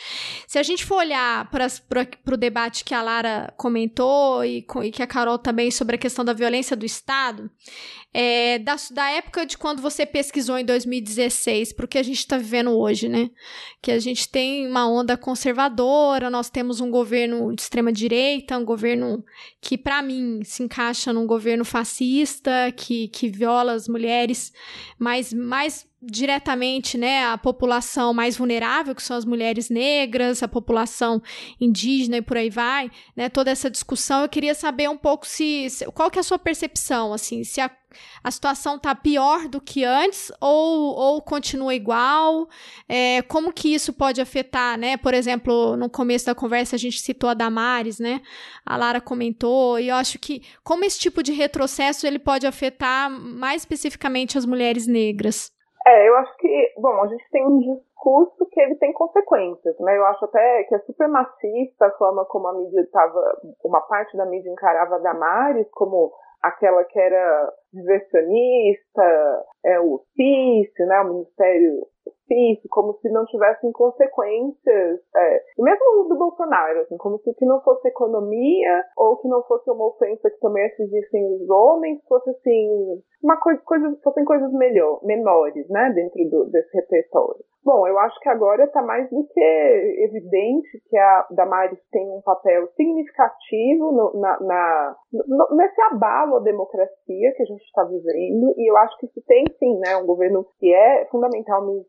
[0.48, 5.04] Se a gente for olhar para o debate que a Lara comentou e, e, que
[5.04, 7.50] a Carol também sobre a questão da violência do Estado,
[8.18, 12.20] é, da, da época de quando você pesquisou em 2016 para o que a gente
[12.20, 13.30] está vivendo hoje, né,
[13.82, 18.64] que a gente tem uma onda conservadora, nós temos um governo de extrema direita, um
[18.64, 19.22] governo
[19.60, 24.54] que para mim se encaixa num governo fascista que, que viola as mulheres,
[24.98, 31.22] mas mais diretamente né, a população mais vulnerável, que são as mulheres negras, a população
[31.60, 35.70] indígena e por aí vai, né, toda essa discussão, eu queria saber um pouco se,
[35.70, 37.72] se qual que é a sua percepção, assim, se a,
[38.24, 42.48] a situação está pior do que antes ou, ou continua igual,
[42.88, 47.00] é, como que isso pode afetar, né, por exemplo, no começo da conversa a gente
[47.00, 48.22] citou a Damares, né,
[48.66, 53.10] a Lara comentou, e eu acho que como esse tipo de retrocesso ele pode afetar
[53.10, 55.54] mais especificamente as mulheres negras?
[55.88, 59.96] É, eu acho que, bom, a gente tem um discurso que ele tem consequências, né?
[59.96, 64.18] Eu acho até que é super machista a forma como a mídia estava, uma parte
[64.18, 71.14] da mídia encarava a Damares como aquela que era diversionista, é, o CIS, né, o
[71.14, 71.88] Ministério
[72.28, 77.46] CIS, como se não tivessem consequências, é, e mesmo do Bolsonaro, assim, como se que
[77.46, 82.30] não fosse economia ou que não fosse uma ofensa que também atingissem os homens, fosse
[82.30, 87.44] assim, uma coisa, coisas, fossem coisas melhor, menores, né, dentro do, desse repertório.
[87.66, 92.22] Bom, eu acho que agora está mais do que evidente que a Damares tem um
[92.22, 98.54] papel significativo no, na, na no, nesse abalo à democracia que a gente está vivendo,
[98.56, 101.88] e eu acho que isso tem sim, né, um governo que é fundamentalmente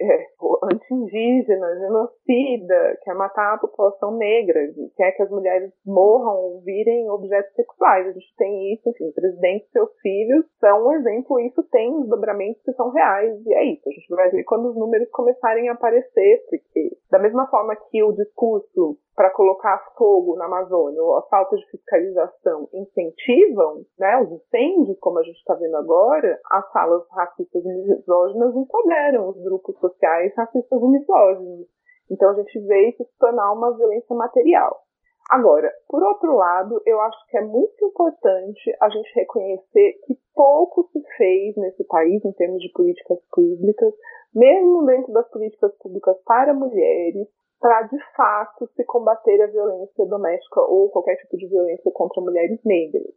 [0.00, 0.26] é,
[0.64, 4.60] anti-indígena, genocida, quer matar a população negra,
[4.96, 8.06] quer que as mulheres morram ou virem objetos sexuais.
[8.06, 12.00] A gente tem isso, enfim, o presidente e seus filhos são um exemplo, isso tem
[12.00, 13.86] desdobramentos que são reais, e é isso.
[13.86, 18.02] A gente vai ver quando os números começarem a aparecer, porque da mesma forma que
[18.02, 24.30] o discurso para colocar fogo na Amazônia ou a falta de fiscalização incentivam né, os
[24.30, 29.76] incêndios, como a gente está vendo agora, as falas racistas e misóginas empoderam os grupos
[29.78, 31.66] sociais racistas e misóginos.
[32.10, 34.86] Então a gente vê isso se tornar uma violência material.
[35.28, 40.88] Agora, por outro lado, eu acho que é muito importante a gente reconhecer que pouco
[40.92, 43.92] se fez nesse país em termos de políticas públicas,
[44.36, 47.26] mesmo dentro das políticas públicas para mulheres,
[47.58, 52.60] para de fato se combater a violência doméstica ou qualquer tipo de violência contra mulheres
[52.62, 53.14] negras.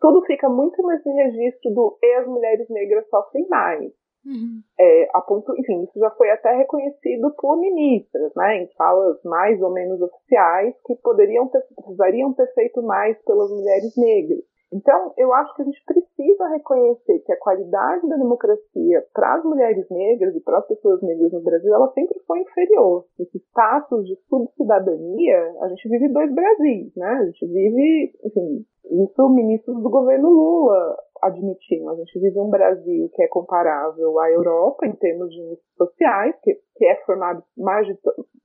[0.00, 3.92] Tudo fica muito nesse registro do e as mulheres negras sofrem mais.
[4.24, 4.60] Uhum.
[4.80, 9.60] É, a ponto, enfim, isso já foi até reconhecido por ministras, né, em falas mais
[9.62, 14.42] ou menos oficiais, que poderiam ter, precisariam ter feito mais pelas mulheres negras.
[14.72, 19.44] Então, eu acho que a gente precisa reconhecer que a qualidade da democracia para as
[19.44, 23.04] mulheres negras e para as pessoas negras no Brasil, ela sempre foi inferior.
[23.18, 27.08] Esse status de subcidadania, a gente vive dois Brasis, né?
[27.08, 31.88] A gente vive, enfim, isso ministros do governo Lula admitiam.
[31.90, 36.34] A gente vive um Brasil que é comparável à Europa em termos de índices sociais,
[36.42, 37.42] que, que é formado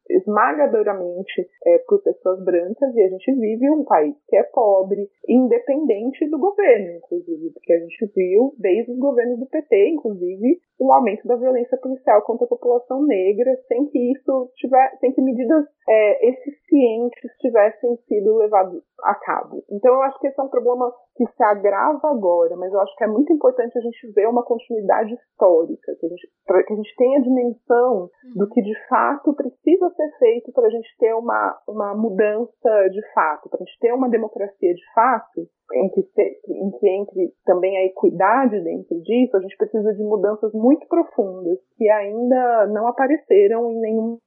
[0.09, 6.29] esmagadoramente é, por pessoas brancas, e a gente vive um país que é pobre, independente
[6.29, 11.27] do governo, inclusive, porque a gente viu desde os governos do PT, inclusive, o aumento
[11.27, 16.29] da violência policial contra a população negra, sem que isso tiver, sem que medidas é,
[16.29, 19.63] eficientes tivessem sido levadas a cabo.
[19.69, 22.95] Então eu acho que esse é um problema que se agrava agora, mas eu acho
[22.95, 26.27] que é muito importante a gente ver uma continuidade histórica, que a gente,
[26.67, 30.69] que a gente tenha a dimensão do que de fato precisa ser feito para a
[30.69, 35.47] gente ter uma, uma mudança de fato, para a gente ter uma democracia de fato,
[35.73, 40.51] em que, em que entre também a equidade dentro disso, a gente precisa de mudanças
[40.53, 44.17] muito profundas que ainda não apareceram em nenhum.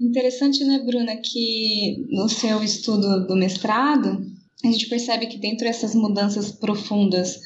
[0.00, 4.18] Interessante, né, Bruna, que no seu estudo do mestrado,
[4.62, 7.40] a gente percebe que dentro dessas mudanças profundas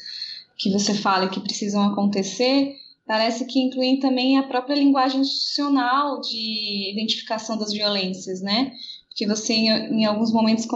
[0.57, 2.75] que você fala que precisam acontecer,
[3.07, 8.73] parece que incluem também a própria linguagem institucional de identificação das violências, né?
[9.07, 10.67] Porque você, em, alguns momentos,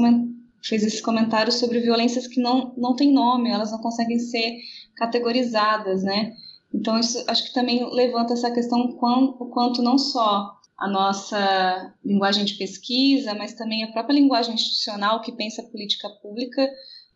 [0.63, 4.57] fez esse comentário sobre violências que não, não têm nome, elas não conseguem ser
[4.95, 6.33] categorizadas, né?
[6.73, 12.43] Então, isso acho que também levanta essa questão o quanto não só a nossa linguagem
[12.43, 16.69] de pesquisa, mas também a própria linguagem institucional que pensa a política pública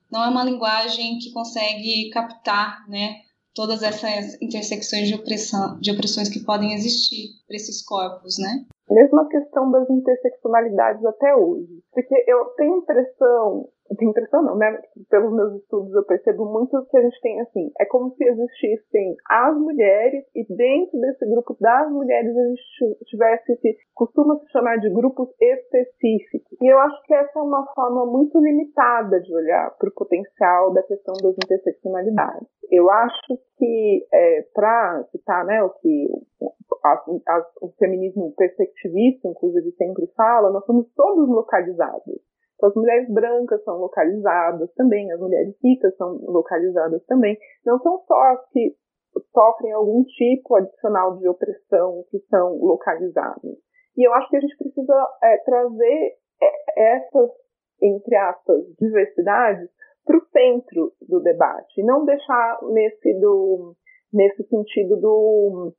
[0.09, 6.29] não é uma linguagem que consegue captar, né, todas essas intersecções de opressão, de opressões
[6.29, 8.65] que podem existir para esses corpos, né?
[8.89, 14.79] Mesmo a questão das interseccionalidades até hoje, porque eu tenho impressão tenho impressão não, né?
[15.09, 19.15] Pelos meus estudos eu percebo muito que a gente tem assim, é como se existissem
[19.29, 24.77] as mulheres e dentro desse grupo das mulheres a gente tivesse esse, costuma se chamar
[24.77, 26.57] de grupos específicos.
[26.61, 30.73] E eu acho que essa é uma forma muito limitada de olhar para o potencial
[30.73, 32.47] da questão das interseccionalidades.
[32.69, 36.07] Eu acho que, é, para citar né, o que
[37.61, 42.19] o feminismo perspectivista, inclusive, sempre fala, nós somos todos localizados.
[42.57, 47.37] Então, as mulheres brancas são localizadas também, as mulheres ricas são localizadas também.
[47.63, 48.75] Não são só as que
[49.31, 53.57] sofrem algum tipo adicional de opressão que são localizadas.
[53.95, 57.29] E eu acho que a gente precisa é, trazer é, essas,
[57.81, 59.69] entre aspas, diversidades
[60.03, 63.75] para o centro do debate, não deixar nesse, do,
[64.13, 65.73] nesse sentido do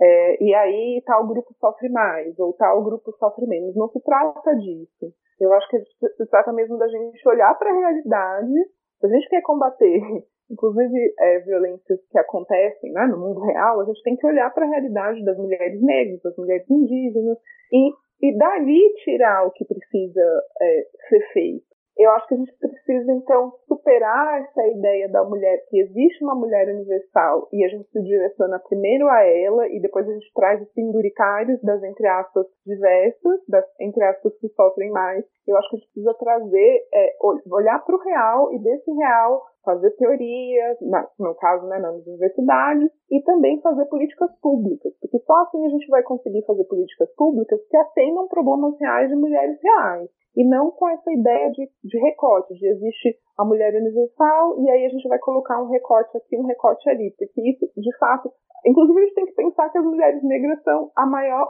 [0.00, 3.76] é, e aí tal grupo sofre mais, ou tal grupo sofre menos.
[3.76, 5.14] Não se trata disso.
[5.40, 8.52] Eu acho que se trata mesmo da gente olhar para a realidade.
[9.00, 10.00] Se a gente quer combater,
[10.50, 14.64] inclusive, é, violências que acontecem né, no mundo real, a gente tem que olhar para
[14.66, 17.38] a realidade das mulheres negras, das mulheres indígenas,
[17.72, 17.90] e,
[18.22, 21.73] e dali tirar o que precisa é, ser feito.
[22.04, 26.34] Eu acho que a gente precisa, então, superar essa ideia da mulher, que existe uma
[26.34, 30.60] mulher universal e a gente se direciona primeiro a ela e depois a gente traz
[30.60, 35.24] os penduricários das, entre aspas, diversas, das, entre aspas, que sofrem mais.
[35.48, 37.16] Eu acho que a gente precisa trazer, é,
[37.50, 40.76] olhar para o real e desse real fazer teorias,
[41.18, 45.88] no caso, né, nas universidades, e também fazer políticas públicas, porque só assim a gente
[45.88, 50.88] vai conseguir fazer políticas públicas que atendam problemas reais de mulheres reais e não com
[50.88, 55.18] essa ideia de, de recorte, de existe a mulher universal e aí a gente vai
[55.18, 58.30] colocar um recorte aqui, um recorte ali, porque isso, de fato,
[58.64, 61.48] inclusive a gente tem que pensar que as mulheres negras são a maior,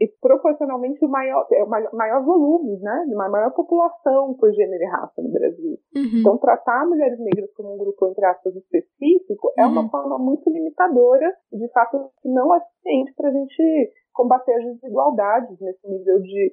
[0.00, 4.82] e proporcionalmente o maior, é o maior volume, né, de uma maior população por gênero
[4.82, 5.78] e raça no Brasil.
[5.94, 6.20] Uhum.
[6.20, 9.90] Então, tratar mulheres negras como um grupo, entre aspas, específico é uma uhum.
[9.90, 15.60] forma muito limitadora e, de fato, não é suficiente para a gente combater as desigualdades
[15.60, 16.52] nesse nível de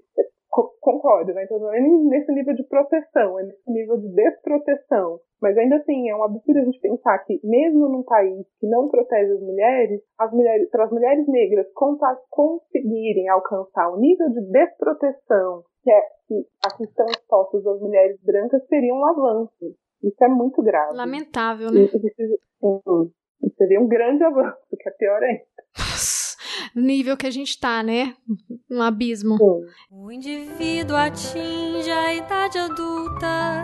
[0.80, 1.44] concordo, né?
[1.44, 5.20] Então não é nesse nível de proteção, é nesse nível de desproteção.
[5.42, 8.88] Mas ainda assim, é um absurdo a gente pensar que, mesmo num país que não
[8.88, 11.68] protege as mulheres, as mulheres para as mulheres negras
[12.30, 18.20] conseguirem alcançar o nível de desproteção que, é, que a que estão expostas as mulheres
[18.24, 19.76] brancas seria um avanço.
[20.02, 20.96] Isso é muito grave.
[20.96, 21.82] Lamentável, né?
[21.82, 22.22] Isso, isso,
[23.44, 25.55] isso seria um grande avanço, que é pior ainda
[26.76, 28.16] nível que a gente tá, né?
[28.70, 29.38] Um abismo.
[29.90, 33.64] O indivíduo atinge a idade adulta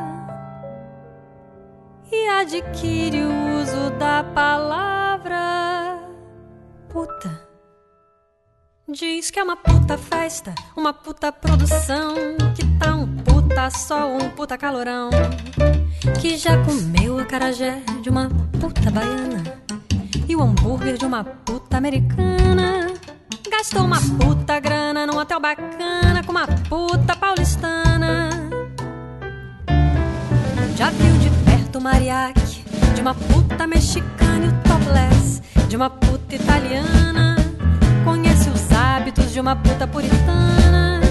[2.11, 5.99] e adquire o uso da palavra
[6.89, 7.49] puta.
[8.89, 12.15] Diz que é uma puta festa, uma puta produção,
[12.53, 15.09] que tá um puta sol, um puta calorão,
[16.19, 18.27] que já comeu a carajé de uma
[18.59, 19.43] puta baiana
[20.27, 22.80] e o hambúrguer de uma puta americana.
[23.49, 28.29] Gastou uma puta grana num hotel bacana com uma puta paulistana.
[30.75, 32.63] Já viu de perto o mariachi
[32.93, 37.35] de uma puta mexicana e o topless de uma puta italiana.
[38.03, 41.10] Conhece os hábitos de uma puta puritana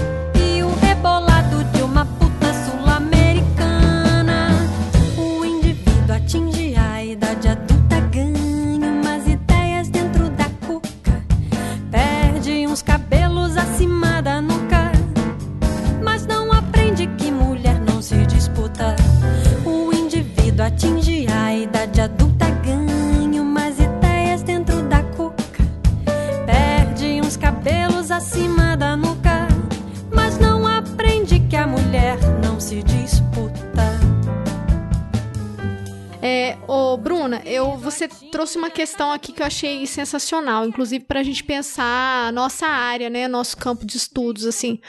[38.71, 43.27] questão aqui que eu achei sensacional, inclusive para a gente pensar a nossa área, né,
[43.27, 44.79] nosso campo de estudos, assim.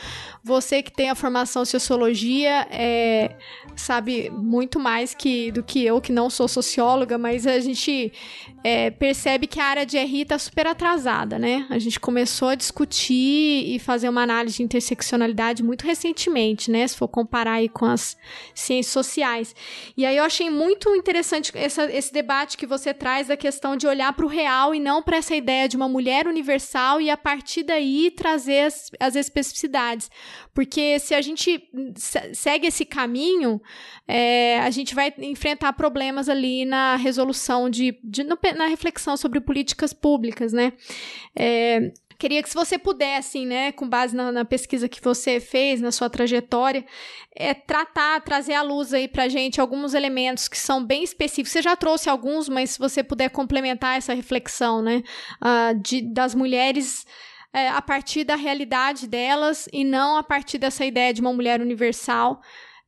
[0.43, 3.37] Você que tem a formação em sociologia, é,
[3.77, 8.13] sabe muito mais que do que eu, que não sou socióloga, mas a gente
[8.65, 11.67] é, percebe que a área de RI está super atrasada, né?
[11.69, 16.87] A gente começou a discutir e fazer uma análise de interseccionalidade muito recentemente, né?
[16.87, 18.17] Se for comparar aí com as
[18.55, 19.55] ciências sociais.
[19.97, 23.87] E aí eu achei muito interessante essa, esse debate que você traz a questão de
[23.87, 27.17] olhar para o real e não para essa ideia de uma mulher universal e a
[27.17, 30.11] partir daí trazer as, as especificidades.
[30.55, 31.69] Porque se a gente
[32.33, 33.61] segue esse caminho,
[34.07, 39.93] é, a gente vai enfrentar problemas ali na resolução de, de na reflexão sobre políticas
[39.93, 40.73] públicas, né?
[41.35, 41.93] É,
[42.23, 45.91] Queria que se você pudesse, né, com base na, na, pesquisa que você fez, na
[45.91, 46.87] sua trajetória,
[47.35, 51.51] é, tratar, trazer à luz aí pra gente alguns elementos que são bem específicos.
[51.51, 55.03] Você já trouxe alguns, mas se você puder complementar essa reflexão, né,
[55.43, 57.05] uh, de, das mulheres
[57.53, 61.61] é, a partir da realidade delas e não a partir dessa ideia de uma mulher
[61.61, 62.41] universal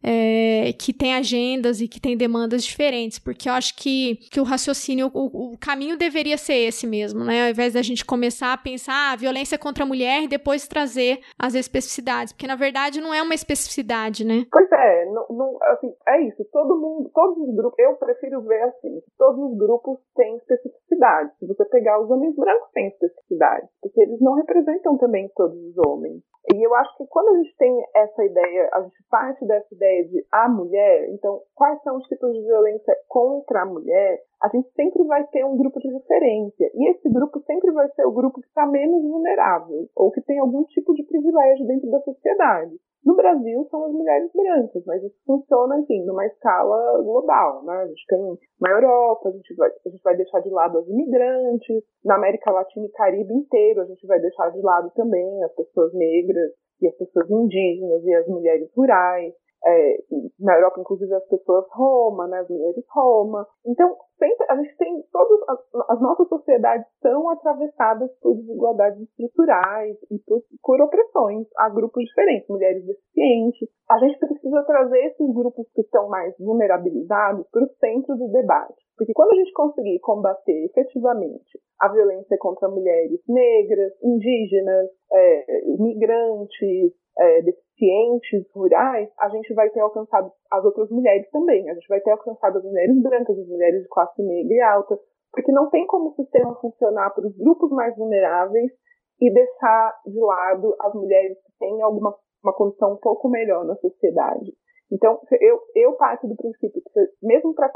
[0.04, 4.44] é, que tem agendas e que tem demandas diferentes, porque eu acho que, que o
[4.44, 7.44] raciocínio, o, o, caminho deveria ser esse mesmo, né?
[7.44, 11.20] Ao invés da gente começar a pensar ah, violência contra a mulher e depois trazer
[11.38, 14.44] as especificidades, porque na verdade não é uma especificidade, né?
[14.52, 18.62] Pois é, não, não, assim, é isso, todo mundo, todos os grupos, eu prefiro ver
[18.64, 21.30] assim, todos os grupos têm especificidade.
[21.38, 25.78] Se você pegar os homens brancos têm especificidade, porque eles não representam também todos os
[25.78, 26.22] homens.
[26.52, 30.04] E eu acho que quando a gente tem essa ideia, a gente parte dessa ideia
[30.04, 34.68] de a mulher, então quais são os tipos de violência contra a mulher, a gente
[34.72, 36.70] sempre vai ter um grupo de referência.
[36.74, 40.38] E esse grupo sempre vai ser o grupo que está menos vulnerável, ou que tem
[40.38, 42.78] algum tipo de privilégio dentro da sociedade.
[43.04, 47.82] No Brasil são as mulheres brancas, mas isso funciona, enfim, numa escala global, né?
[47.82, 50.88] A gente tem na Europa, a gente vai, a gente vai deixar de lado as
[50.88, 55.54] imigrantes, na América Latina e Caribe inteiro, a gente vai deixar de lado também as
[55.54, 59.34] pessoas negras e as pessoas indígenas e as mulheres rurais
[59.66, 59.96] é,
[60.38, 63.46] na Europa, inclusive, as pessoas Roma, né, as mulheres Roma.
[63.66, 65.58] Então, sempre, a gente tem todas as,
[65.90, 72.48] as, nossas sociedades são atravessadas por desigualdades estruturais e por, por opressões a grupos diferentes,
[72.48, 73.68] mulheres deficientes.
[73.90, 78.84] A gente precisa trazer esses grupos que estão mais vulnerabilizados para o centro do debate.
[78.96, 86.92] Porque quando a gente conseguir combater efetivamente a violência contra mulheres negras, indígenas, é, migrantes,
[87.18, 87.42] é,
[87.74, 91.68] deficientes rurais, a gente vai ter alcançado as outras mulheres também.
[91.68, 94.98] A gente vai ter alcançado as mulheres brancas, as mulheres de classe média e alta,
[95.32, 98.72] porque não tem como o sistema funcionar para os grupos mais vulneráveis
[99.20, 103.74] e deixar de lado as mulheres que têm alguma uma condição um pouco melhor na
[103.76, 104.52] sociedade.
[104.92, 107.70] Então, eu, eu parto do princípio que, mesmo para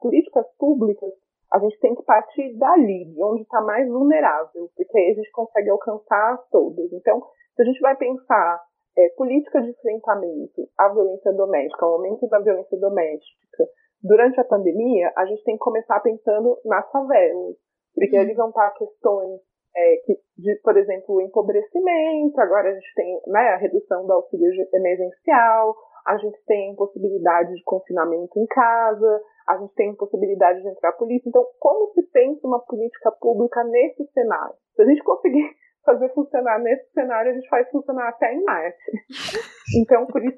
[0.00, 1.12] políticas públicas,
[1.52, 5.30] a gente tem que partir dali, de onde está mais vulnerável, porque aí a gente
[5.30, 6.92] consegue alcançar todas.
[6.92, 7.22] Então,
[7.54, 8.60] se a gente vai pensar
[8.96, 13.68] é, política de enfrentamento à violência doméstica, ao aumento da violência doméstica,
[14.02, 17.56] durante a pandemia, a gente tem que começar pensando nas favelas,
[17.94, 18.22] porque uhum.
[18.22, 19.40] ali vão estar questões
[19.76, 24.12] é, que, de, por exemplo, o empobrecimento, agora a gente tem né, a redução do
[24.12, 25.76] auxílio emergencial,
[26.06, 30.94] a gente tem possibilidade de confinamento em casa, a gente tem possibilidade de entrar a
[30.96, 31.28] polícia.
[31.28, 34.54] Então, como se pensa uma política pública nesse cenário?
[34.74, 35.44] Se a gente conseguir
[35.84, 38.78] fazer funcionar nesse cenário, a gente faz funcionar até em Marte.
[39.72, 40.36] Então, por isso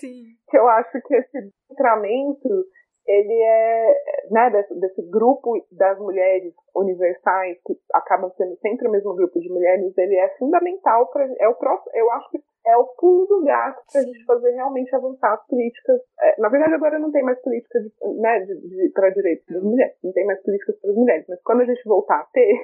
[0.00, 1.38] que, que eu acho que esse
[1.70, 2.66] entramento
[3.06, 3.94] ele é,
[4.30, 9.48] né, desse, desse, grupo das mulheres universais, que acabam sendo sempre o mesmo grupo de
[9.50, 13.44] mulheres, ele é fundamental para é o próximo, eu acho que é o pulo do
[13.44, 16.00] gato para a gente fazer realmente avançar as políticas.
[16.18, 19.62] É, na verdade, agora não tem mais política de, né, de, de, para direitos das
[19.62, 22.54] mulheres, não tem mais políticas para as mulheres, mas quando a gente voltar a ter,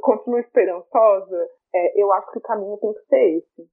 [0.00, 3.68] continuo esperançosa, é, eu acho que o caminho tem que ser esse.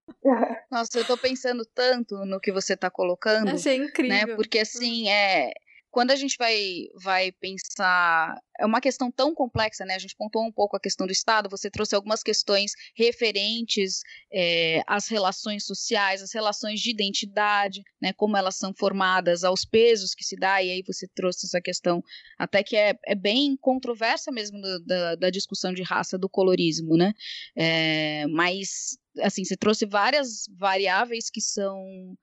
[0.72, 3.50] Nossa, eu tô pensando tanto no que você tá colocando.
[3.50, 4.28] Achei incrível.
[4.28, 4.36] Né?
[4.36, 5.52] Porque assim, é,
[5.96, 8.38] quando a gente vai, vai pensar.
[8.60, 9.96] É uma questão tão complexa, né?
[9.96, 14.82] A gente pontuou um pouco a questão do Estado, você trouxe algumas questões referentes é,
[14.88, 18.12] às relações sociais, às relações de identidade, né?
[18.12, 22.04] Como elas são formadas, aos pesos que se dá, e aí você trouxe essa questão
[22.38, 27.14] até que é, é bem controversa mesmo da, da discussão de raça do colorismo, né?
[27.56, 32.18] É, mas assim, você trouxe várias variáveis que são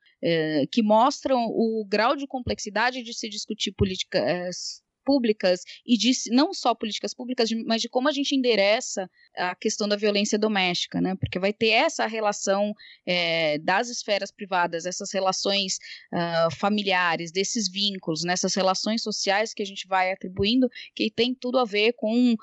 [0.71, 6.75] que mostram o grau de complexidade de se discutir políticas públicas e de não só
[6.75, 11.15] políticas públicas, mas de como a gente endereça a questão da violência doméstica, né?
[11.17, 12.75] Porque vai ter essa relação
[13.07, 15.79] é, das esferas privadas, essas relações
[16.13, 18.63] uh, familiares, desses vínculos, nessas né?
[18.63, 22.37] relações sociais que a gente vai atribuindo, que tem tudo a ver com uh,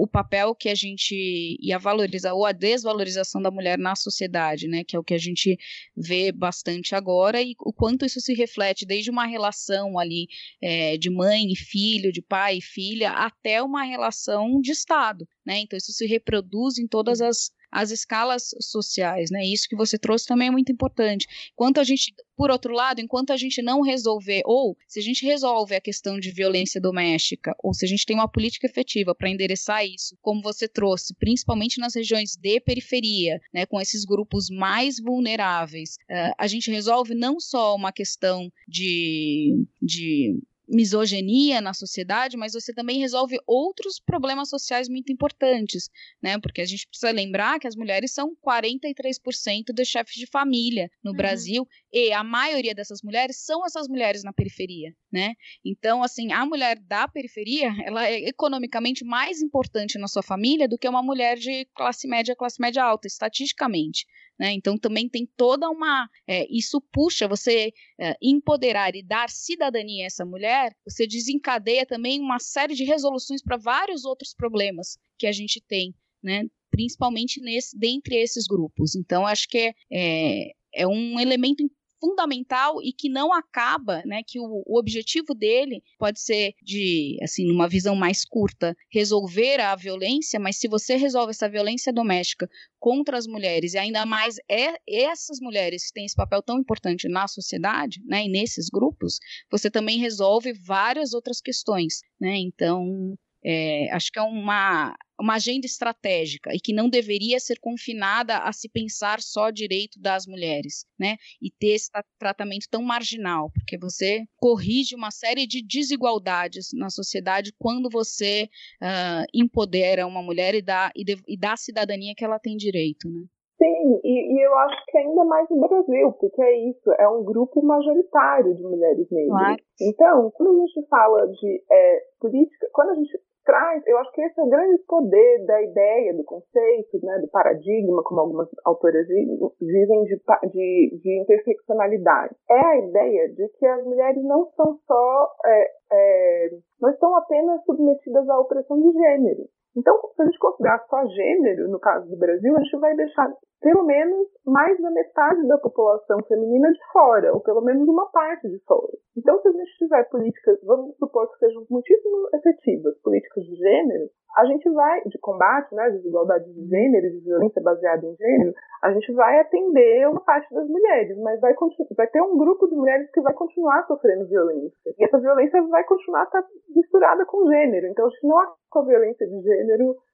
[0.00, 4.68] o papel que a gente e a valorização ou a desvalorização da mulher na sociedade,
[4.68, 4.84] né?
[4.84, 5.56] Que é o que a gente
[5.96, 10.26] vê bastante agora e o quanto isso se reflete desde uma relação ali
[10.60, 15.26] é, de mãe e filha filho, de pai e filha, até uma relação de Estado,
[15.46, 15.60] né?
[15.60, 19.42] Então isso se reproduz em todas as as escalas sociais, né?
[19.46, 21.26] Isso que você trouxe também é muito importante.
[21.54, 25.24] Enquanto a gente, por outro lado, enquanto a gente não resolver, ou se a gente
[25.24, 29.30] resolve a questão de violência doméstica, ou se a gente tem uma política efetiva para
[29.30, 35.00] endereçar isso, como você trouxe, principalmente nas regiões de periferia, né, com esses grupos mais
[35.00, 40.38] vulneráveis, uh, a gente resolve não só uma questão de, de
[40.68, 45.88] misoginia na sociedade, mas você também resolve outros problemas sociais muito importantes,
[46.22, 46.38] né?
[46.38, 51.10] Porque a gente precisa lembrar que as mulheres são 43% dos chefes de família no
[51.10, 51.16] uhum.
[51.16, 55.34] Brasil e a maioria dessas mulheres são essas mulheres na periferia, né?
[55.64, 60.78] Então, assim, a mulher da periferia, ela é economicamente mais importante na sua família do
[60.78, 64.06] que uma mulher de classe média, classe média alta, estatisticamente.
[64.42, 64.54] Né?
[64.54, 66.10] Então também tem toda uma.
[66.26, 72.20] É, isso puxa você é, empoderar e dar cidadania a essa mulher, você desencadeia também
[72.20, 76.42] uma série de resoluções para vários outros problemas que a gente tem, né?
[76.72, 78.96] principalmente nesse, dentre esses grupos.
[78.96, 81.62] Então, acho que é, é, é um elemento
[82.02, 87.46] fundamental e que não acaba, né, que o, o, objetivo dele pode ser de, assim,
[87.46, 92.50] numa visão mais curta, resolver a violência, mas se você resolve essa violência doméstica
[92.80, 97.08] contra as mulheres e ainda mais é essas mulheres que têm esse papel tão importante
[97.08, 102.36] na sociedade, né, e nesses grupos, você também resolve várias outras questões, né?
[102.38, 108.38] Então, é, acho que é uma uma agenda estratégica e que não deveria ser confinada
[108.38, 111.16] a se pensar só direito das mulheres, né?
[111.40, 117.52] E ter esse tratamento tão marginal, porque você corrige uma série de desigualdades na sociedade
[117.56, 118.48] quando você
[118.82, 122.56] uh, empodera uma mulher e dá, e, de, e dá a cidadania que ela tem
[122.56, 123.22] direito, né?
[123.58, 127.22] Sim, e, e, eu acho que ainda mais no Brasil, porque é isso, é um
[127.22, 129.38] grupo majoritário de mulheres negras.
[129.38, 129.62] Claro.
[129.80, 134.22] Então, quando a gente fala de é, política, quando a gente traz, eu acho que
[134.22, 139.06] esse é o grande poder da ideia, do conceito, né, do paradigma, como algumas autoras
[139.06, 140.20] dizem, de,
[140.50, 142.34] de, de interseccionalidade.
[142.50, 147.64] É a ideia de que as mulheres não são só, é, é, não estão apenas
[147.64, 149.48] submetidas à opressão de gênero.
[149.76, 153.32] Então, se a gente considerar só gênero, no caso do Brasil, a gente vai deixar
[153.62, 158.48] pelo menos mais da metade da população feminina de fora, ou pelo menos uma parte
[158.48, 158.92] de fora.
[159.16, 164.10] Então, se a gente tiver políticas, vamos supor que sejam muitíssimo efetivas, políticas de gênero,
[164.36, 168.52] a gente vai, de combate, né, desigualdade de gênero, de violência baseada em gênero,
[168.82, 171.54] a gente vai atender uma parte das mulheres, mas vai,
[171.96, 174.94] vai ter um grupo de mulheres que vai continuar sofrendo violência.
[174.98, 176.42] E essa violência vai continuar tá
[176.74, 177.86] misturada com gênero.
[177.86, 178.38] Então, a gente não
[178.70, 179.61] com a violência de gênero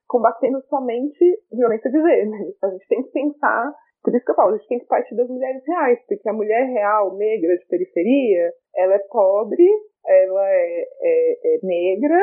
[0.06, 2.54] combatendo somente violência de gênero.
[2.62, 3.72] A gente tem que pensar,
[4.02, 6.32] por isso que eu falo, a gente tem que partir das mulheres reais, porque a
[6.32, 9.66] mulher real, negra, de periferia, ela é pobre,
[10.08, 12.18] ela é, é, é, negra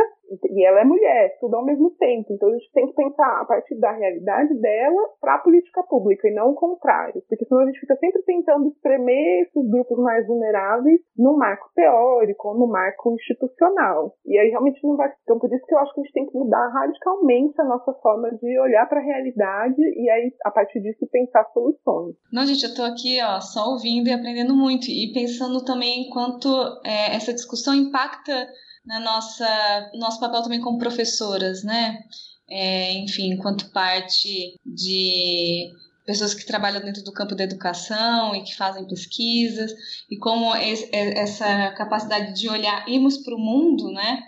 [0.50, 2.34] e ela é mulher, tudo ao mesmo tempo.
[2.34, 6.28] Então a gente tem que pensar a partir da realidade dela para a política pública
[6.28, 10.26] e não o contrário, porque senão a gente fica sempre tentando espremer esses grupos mais
[10.26, 14.16] vulneráveis no marco teórico ou no marco institucional.
[14.26, 15.12] E aí realmente não vai.
[15.22, 17.94] Então por isso que eu acho que a gente tem que mudar radicalmente a nossa
[18.02, 22.16] forma de olhar para a realidade e aí a partir disso pensar soluções.
[22.34, 26.45] Não, gente, eu estou aqui ó, só ouvindo e aprendendo muito e pensando também enquanto
[26.84, 28.48] é, essa discussão impacta
[28.86, 32.04] na nossa nosso papel também como professoras, né?
[32.50, 35.72] É, enfim, enquanto parte de
[36.06, 39.72] pessoas que trabalham dentro do campo da educação e que fazem pesquisas
[40.10, 44.22] e como esse, essa capacidade de olhar irmos para o mundo, né?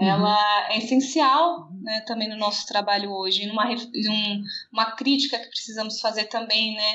[0.00, 0.08] Uhum.
[0.08, 4.42] Ela é essencial né, também no nosso trabalho hoje, numa um,
[4.72, 6.94] uma crítica que precisamos fazer também, né?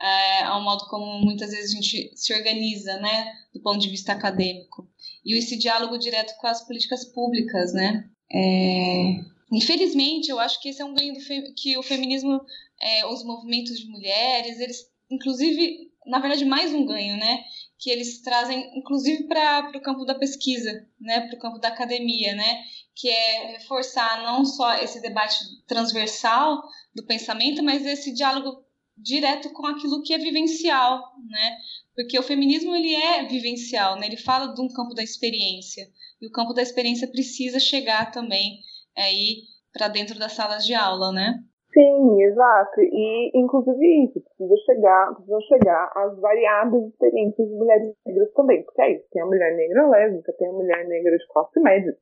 [0.00, 4.12] É, ao modo como muitas vezes a gente se organiza, né, do ponto de vista
[4.12, 4.86] acadêmico
[5.26, 8.08] e esse diálogo direto com as políticas públicas, né?
[8.32, 9.36] É...
[9.52, 11.14] Infelizmente, eu acho que esse é um ganho
[11.56, 12.40] que o feminismo,
[12.80, 17.44] é, os movimentos de mulheres, eles, inclusive, na verdade, mais um ganho, né?
[17.78, 21.20] Que eles trazem, inclusive, para o campo da pesquisa, né?
[21.22, 22.62] Para o campo da academia, né?
[22.94, 25.36] Que é reforçar não só esse debate
[25.66, 26.60] transversal
[26.94, 28.64] do pensamento, mas esse diálogo
[28.96, 31.56] direto com aquilo que é vivencial, né?
[31.94, 34.06] Porque o feminismo ele é vivencial, né?
[34.06, 35.86] Ele fala de um campo da experiência
[36.20, 38.60] e o campo da experiência precisa chegar também
[38.96, 39.42] aí
[39.72, 41.34] para dentro das salas de aula, né?
[41.72, 42.80] Sim, exato.
[42.80, 48.80] E inclusive isso precisa chegar, precisa chegar às variadas experiências de mulheres negras também, porque
[48.80, 49.04] é isso.
[49.12, 51.94] Tem a mulher negra lésbica, tem a mulher negra de classe média,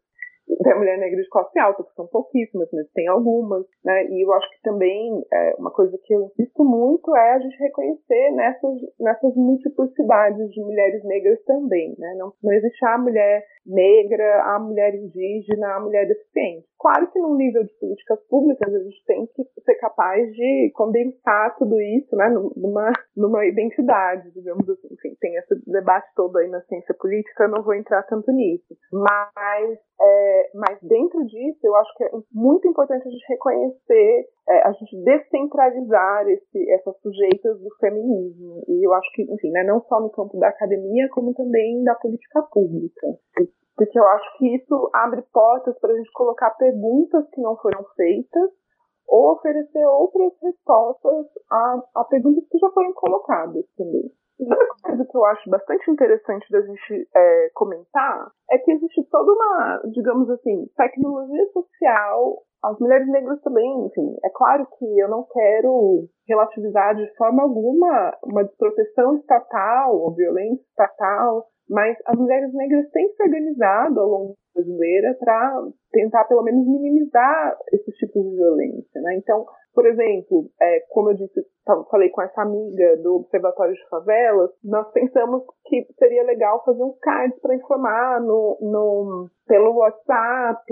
[0.47, 4.07] Tem mulher negra de classe alta, que são pouquíssimas, mas tem algumas, né?
[4.07, 7.59] E eu acho que também é, uma coisa que eu insisto muito é a gente
[7.59, 12.15] reconhecer nessas, nessas multiplicidades de mulheres negras também, né?
[12.19, 16.67] Não, não existe a mulher negra, a mulher indígena, a mulher deficiente.
[16.79, 21.57] Claro que no nível de políticas públicas a gente tem que ser capaz de condensar
[21.57, 24.89] tudo isso, né, numa, numa identidade, digamos assim.
[24.93, 28.77] Enfim, tem esse debate todo aí na ciência política, eu não vou entrar tanto nisso.
[28.93, 34.63] Mas, é, mas dentro disso, eu acho que é muito importante a gente reconhecer, é,
[34.63, 38.63] a gente descentralizar esse, essas sujeitas do feminismo.
[38.69, 41.95] E eu acho que, enfim, né, não só no campo da academia, como também da
[41.95, 43.07] política pública
[43.77, 47.85] porque eu acho que isso abre portas para a gente colocar perguntas que não foram
[47.97, 48.51] feitas
[49.07, 54.11] ou oferecer outras respostas a, a perguntas que já foram colocadas também.
[54.39, 59.33] Outra coisa que eu acho bastante interessante da gente é, comentar é que existe toda
[59.33, 62.43] uma, digamos assim, tecnologia social.
[62.65, 68.19] As mulheres negras também, enfim, é claro que eu não quero relativizar de forma alguma
[68.25, 74.37] uma desproteção estatal ou violência estatal mas as mulheres negras têm se organizado ao longo
[74.55, 79.01] brasileira para tentar, pelo menos, minimizar esses tipos de violência.
[79.01, 79.17] Né?
[79.17, 79.45] Então,
[79.75, 81.45] por exemplo, é, como eu disse,
[81.91, 86.95] falei com essa amiga do Observatório de Favelas, nós pensamos que seria legal fazer um
[87.03, 90.65] cards para informar no, no, pelo WhatsApp,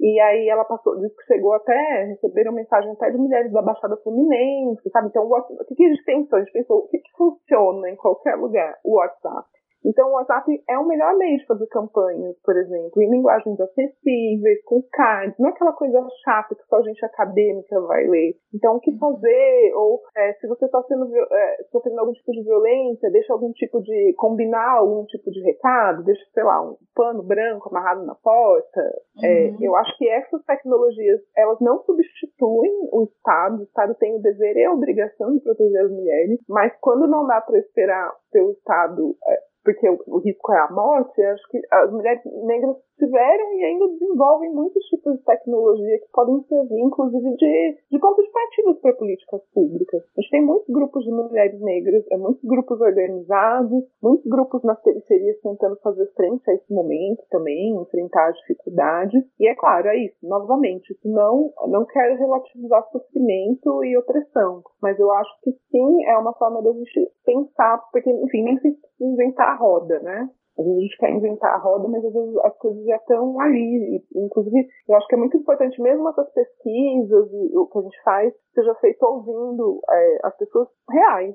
[0.00, 3.96] e aí ela passou, disse que chegou até, receberam mensagem até de mulheres da Baixada
[3.98, 5.08] Fluminense, sabe?
[5.08, 6.38] Então, o, WhatsApp, o que, a gente pensou?
[6.38, 8.78] A gente pensou, o que, que funciona em qualquer lugar?
[8.82, 9.46] O WhatsApp.
[9.86, 14.62] Então, o WhatsApp é o melhor meio de fazer campanhas, por exemplo, em linguagens acessíveis,
[14.64, 18.34] com cards, não é aquela coisa chata que só gente acadêmica vai ler.
[18.52, 18.98] Então, o que uhum.
[18.98, 19.72] fazer?
[19.74, 23.80] Ou é, se você está sendo é, sofrendo algum tipo de violência, deixa algum tipo
[23.80, 24.14] de.
[24.16, 28.80] combinar algum tipo de recado, deixa, sei lá, um pano branco amarrado na porta.
[29.22, 29.56] É, uhum.
[29.60, 34.56] eu acho que essas tecnologias, elas não substituem o Estado, o Estado tem o dever
[34.56, 39.16] e a obrigação de proteger as mulheres, mas quando não dá para esperar pelo Estado
[39.26, 43.64] é, porque o, o, risco é a morte, acho que as mulheres negras tiveram e
[43.64, 48.74] ainda desenvolvem muitos tipos de tecnologia que podem servir, inclusive, de, de ponto de partida
[48.74, 50.02] para políticas públicas.
[50.16, 54.80] A gente tem muitos grupos de mulheres negras, é, muitos grupos organizados, muitos grupos nas
[54.82, 59.22] periferias tentando fazer frente a esse momento também, enfrentar as dificuldades.
[59.38, 64.98] E é claro, é isso, novamente, isso não, não quero relativizar sofrimento e opressão, mas
[64.98, 69.48] eu acho que sim é uma forma da gente pensar, porque, enfim, nem se inventar
[69.48, 70.28] a roda, né?
[70.58, 74.02] A gente quer inventar a roda, mas às vezes as coisas já estão ali.
[74.14, 78.02] inclusive, eu acho que é muito importante, mesmo essas pesquisas e o que a gente
[78.02, 81.34] faz, seja feito ouvindo é, as pessoas reais,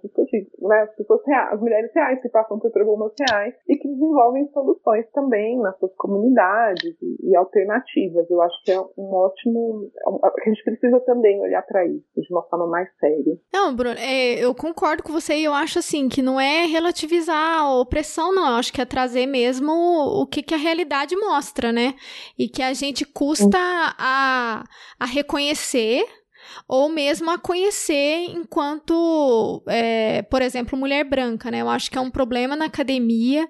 [0.62, 0.82] né?
[0.82, 5.06] As pessoas reais, as mulheres reais que passam por problemas reais e que desenvolvem soluções
[5.12, 8.30] também nas suas comunidades e, e alternativas.
[8.30, 9.92] Eu acho que é um ótimo.
[10.24, 13.38] É que a gente precisa também olhar para isso de uma forma mais séria.
[13.54, 17.60] Não, Bruno, é, eu concordo com você e eu acho assim que não é relativizar
[17.60, 18.48] a opressão, não.
[18.48, 21.96] Eu acho que é trazer trazer mesmo o que, que a realidade mostra, né?
[22.38, 24.64] E que a gente custa a,
[24.98, 26.06] a reconhecer
[26.68, 31.62] ou mesmo a conhecer enquanto, é, por exemplo, mulher branca, né?
[31.62, 33.48] Eu acho que é um problema na academia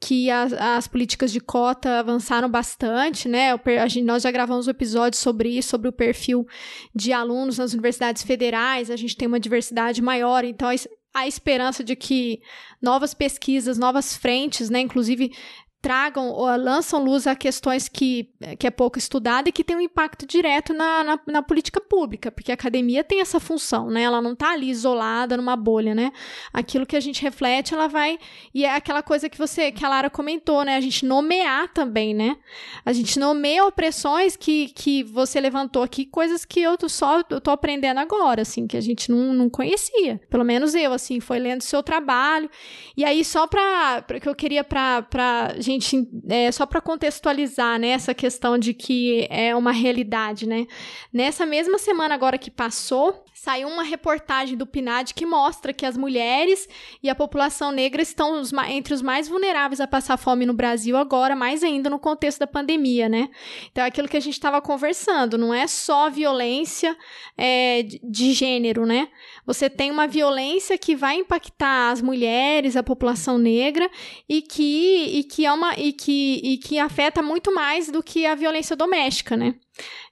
[0.00, 3.52] que as, as políticas de cota avançaram bastante, né?
[3.52, 6.46] A gente, nós já gravamos um episódio sobre isso, sobre o perfil
[6.94, 10.68] de alunos nas universidades federais, a gente tem uma diversidade maior, então
[11.12, 12.40] a esperança de que
[12.80, 15.32] novas pesquisas, novas frentes, né, inclusive
[15.80, 18.28] tragam ou lançam luz a questões que,
[18.58, 22.30] que é pouco estudada e que tem um impacto direto na, na, na, política pública,
[22.30, 24.02] porque a academia tem essa função, né?
[24.02, 26.12] Ela não está ali isolada numa bolha, né?
[26.52, 28.18] Aquilo que a gente reflete, ela vai
[28.54, 30.76] e é aquela coisa que você, que a Lara comentou, né?
[30.76, 32.36] A gente nomear também, né?
[32.84, 37.40] A gente nomeia opressões que, que você levantou aqui, coisas que eu tô só eu
[37.40, 40.20] tô aprendendo agora, assim, que a gente não, não conhecia.
[40.28, 42.50] Pelo menos eu, assim, foi lendo seu trabalho.
[42.96, 48.14] E aí só para que eu queria para gente, é, só para contextualizar, né, essa
[48.14, 50.66] questão de que é uma realidade, né?
[51.12, 55.96] Nessa mesma semana agora que passou, saiu uma reportagem do PNAD que mostra que as
[55.96, 56.68] mulheres
[57.02, 60.94] e a população negra estão os, entre os mais vulneráveis a passar fome no Brasil
[60.96, 63.30] agora, mais ainda no contexto da pandemia, né?
[63.72, 66.94] Então, é aquilo que a gente estava conversando, não é só violência
[67.36, 69.08] é, de gênero, né?
[69.46, 73.90] Você tem uma violência que vai impactar as mulheres, a população negra
[74.28, 78.26] e que, e que, é uma, e que, e que afeta muito mais do que
[78.26, 79.54] a violência doméstica, né?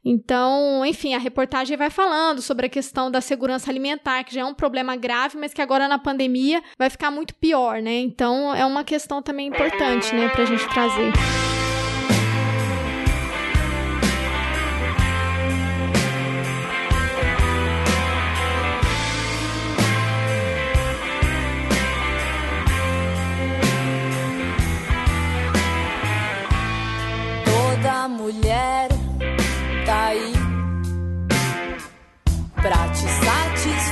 [0.05, 4.45] Então, enfim, a reportagem vai falando sobre a questão da segurança alimentar, que já é
[4.45, 7.99] um problema grave, mas que agora na pandemia vai ficar muito pior, né?
[7.99, 11.13] Então, é uma questão também importante, né, pra gente trazer.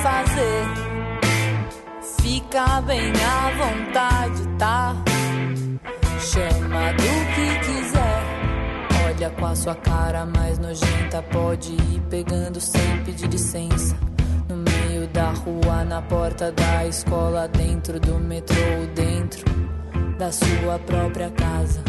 [0.06, 0.64] fazer.
[2.20, 4.94] Fica bem à vontade, tá?
[6.20, 8.22] Chama do que quiser.
[9.06, 11.22] Olha com a sua cara mais nojenta.
[11.22, 13.96] Pode ir pegando sem pedir licença.
[14.48, 19.44] No meio da rua, na porta da escola, dentro do metrô, dentro
[20.18, 21.82] da sua própria casa.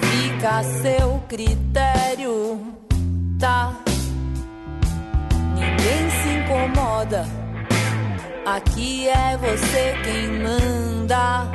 [0.00, 2.60] Fica a seu critério,
[3.38, 3.82] tá?
[5.62, 7.24] Ninguém se incomoda.
[8.44, 11.50] Aqui é você quem manda.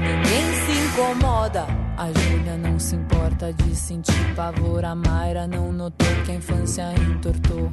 [0.00, 1.66] Ninguém se incomoda.
[1.98, 4.86] A Júlia não se importa de sentir pavor.
[4.86, 7.70] A Mayra não notou que a infância entortou.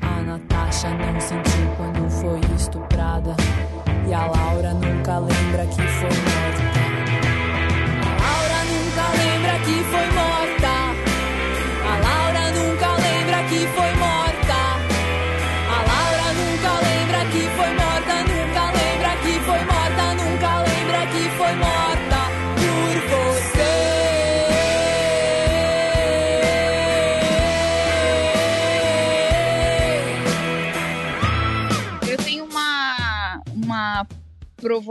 [0.00, 3.36] A Natasha não sentiu quando foi estuprada.
[4.08, 4.51] E a Laura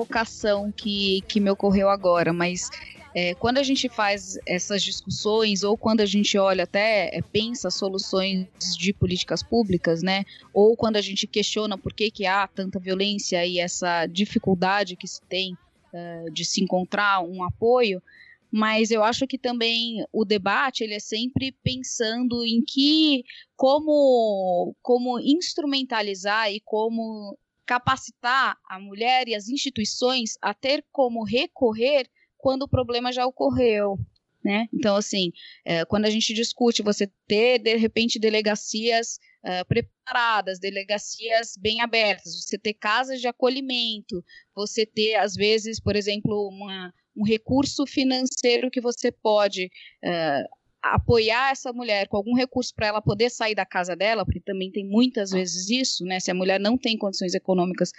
[0.01, 2.69] provocação que, que me ocorreu agora, mas
[3.13, 7.69] é, quando a gente faz essas discussões ou quando a gente olha até é, pensa
[7.69, 8.47] soluções
[8.77, 10.23] de políticas públicas, né?
[10.53, 15.07] Ou quando a gente questiona por que, que há tanta violência e essa dificuldade que
[15.07, 15.53] se tem
[15.93, 18.01] uh, de se encontrar um apoio,
[18.49, 23.23] mas eu acho que também o debate ele é sempre pensando em que
[23.55, 27.37] como como instrumentalizar e como
[27.71, 32.05] capacitar a mulher e as instituições a ter como recorrer
[32.37, 33.97] quando o problema já ocorreu.
[34.43, 34.67] Né?
[34.73, 35.31] Então, assim,
[35.63, 42.35] é, quando a gente discute você ter, de repente, delegacias é, preparadas, delegacias bem abertas,
[42.43, 44.21] você ter casas de acolhimento,
[44.53, 49.69] você ter, às vezes, por exemplo, uma, um recurso financeiro que você pode
[50.03, 50.43] é,
[50.81, 54.71] apoiar essa mulher com algum recurso para ela poder sair da casa dela, porque também
[54.71, 56.19] tem muitas vezes isso, né?
[56.19, 57.91] Se a mulher não tem condições econômicas,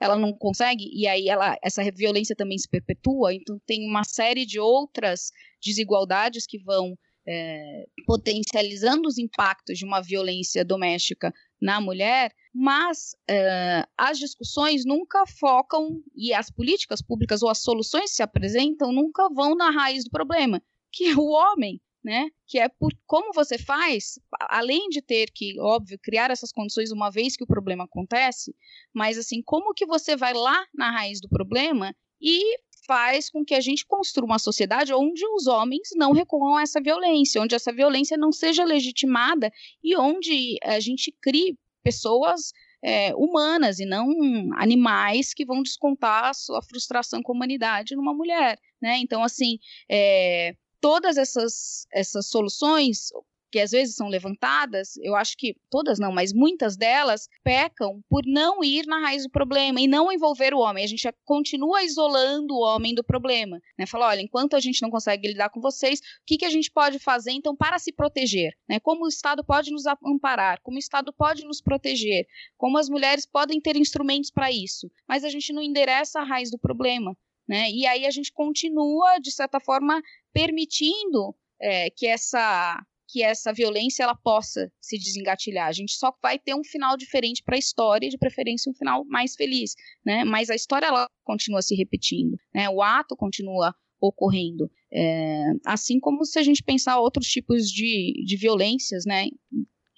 [0.00, 4.46] ela não consegue, e aí ela, essa violência também se perpetua, então tem uma série
[4.46, 12.32] de outras desigualdades que vão é, potencializando os impactos de uma violência doméstica na mulher,
[12.54, 18.22] mas é, as discussões nunca focam, e as políticas públicas ou as soluções que se
[18.22, 20.62] apresentam nunca vão na raiz do problema,
[20.92, 22.28] que é o homem né?
[22.46, 24.18] Que é por como você faz,
[24.48, 28.54] além de ter que, óbvio, criar essas condições uma vez que o problema acontece,
[28.94, 33.54] mas assim, como que você vai lá na raiz do problema e faz com que
[33.54, 37.72] a gente construa uma sociedade onde os homens não recorram a essa violência, onde essa
[37.72, 39.52] violência não seja legitimada
[39.84, 44.08] e onde a gente crie pessoas é, humanas e não
[44.56, 48.98] animais que vão descontar a sua frustração com a humanidade numa mulher, né?
[48.98, 49.58] Então, assim,
[49.90, 53.10] é, todas essas, essas soluções
[53.50, 58.22] que às vezes são levantadas, eu acho que todas não, mas muitas delas pecam por
[58.26, 60.84] não ir na raiz do problema e não envolver o homem.
[60.84, 63.86] A gente continua isolando o homem do problema, né?
[63.86, 66.70] Fala, olha, enquanto a gente não consegue lidar com vocês, o que, que a gente
[66.70, 68.78] pode fazer então para se proteger, né?
[68.80, 72.26] Como o Estado pode nos amparar, como o Estado pode nos proteger,
[72.56, 76.50] como as mulheres podem ter instrumentos para isso, mas a gente não endereça a raiz
[76.50, 77.16] do problema.
[77.48, 77.70] Né?
[77.70, 84.02] E aí a gente continua, de certa forma, permitindo é, que essa que essa violência
[84.02, 85.66] ela possa se desengatilhar.
[85.66, 89.02] A gente só vai ter um final diferente para a história, de preferência um final
[89.06, 89.74] mais feliz,
[90.04, 90.24] né?
[90.24, 92.68] Mas a história ela continua se repetindo, né?
[92.68, 98.36] O ato continua ocorrendo, é, assim como se a gente pensar outros tipos de, de
[98.36, 99.28] violências, né?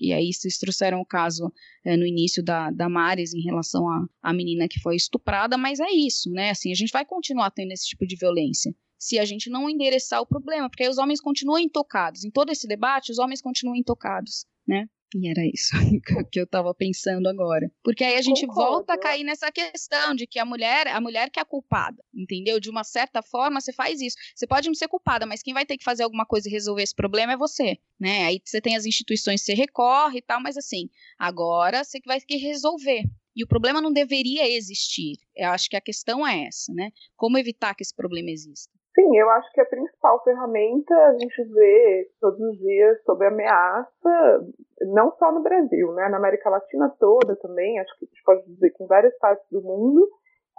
[0.01, 1.53] E aí vocês trouxeram o caso
[1.84, 3.84] é, no início da, da Maris em relação
[4.22, 6.51] à menina que foi estuprada, mas é isso, né?
[6.51, 10.20] Assim, a gente vai continuar tendo esse tipo de violência se a gente não endereçar
[10.20, 12.22] o problema, porque aí os homens continuam intocados.
[12.22, 14.86] Em todo esse debate, os homens continuam intocados, né?
[15.14, 15.72] E era isso
[16.30, 17.70] que eu estava pensando agora.
[17.82, 18.70] Porque aí a gente Concordo.
[18.70, 22.61] volta a cair nessa questão de que a mulher, a mulher que é culpada, entendeu?
[22.61, 24.16] De uma certa forma, você faz isso.
[24.34, 26.82] Você pode não ser culpada, mas quem vai ter que fazer alguma coisa e resolver
[26.82, 28.24] esse problema é você, né?
[28.24, 30.88] Aí você tem as instituições, você recorre e tal, mas assim,
[31.18, 33.02] agora você vai ter que resolver.
[33.34, 35.16] E o problema não deveria existir.
[35.36, 36.90] Eu acho que a questão é essa, né?
[37.16, 38.80] Como evitar que esse problema exista?
[39.01, 44.46] Sim, eu acho que a principal ferramenta a gente vê todos os dias sobre ameaça,
[44.92, 46.09] não só no Brasil, né?
[46.11, 49.46] Na América Latina toda também, acho que a gente pode dizer que em várias partes
[49.51, 50.07] do mundo,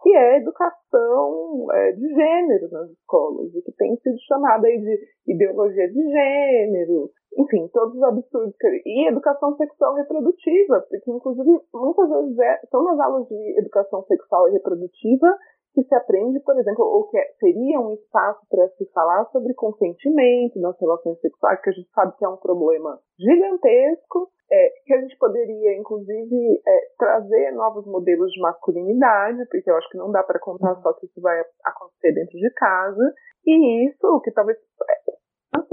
[0.01, 4.79] que é a educação é, de gênero nas escolas, e que tem sido chamada aí
[4.79, 8.55] de ideologia de gênero, enfim, todos os absurdos.
[8.85, 14.49] E educação sexual reprodutiva, porque inclusive muitas vezes é, são nas aulas de educação sexual
[14.49, 15.37] e reprodutiva
[15.73, 19.53] que se aprende, por exemplo, ou que é, seria um espaço para se falar sobre
[19.53, 24.93] consentimento nas relações sexuais, que a gente sabe que é um problema gigantesco, é, que
[24.93, 30.11] a gente poderia, inclusive, é, trazer novos modelos de masculinidade, porque eu acho que não
[30.11, 33.13] dá para contar só que isso vai acontecer dentro de casa,
[33.45, 35.21] e isso que talvez é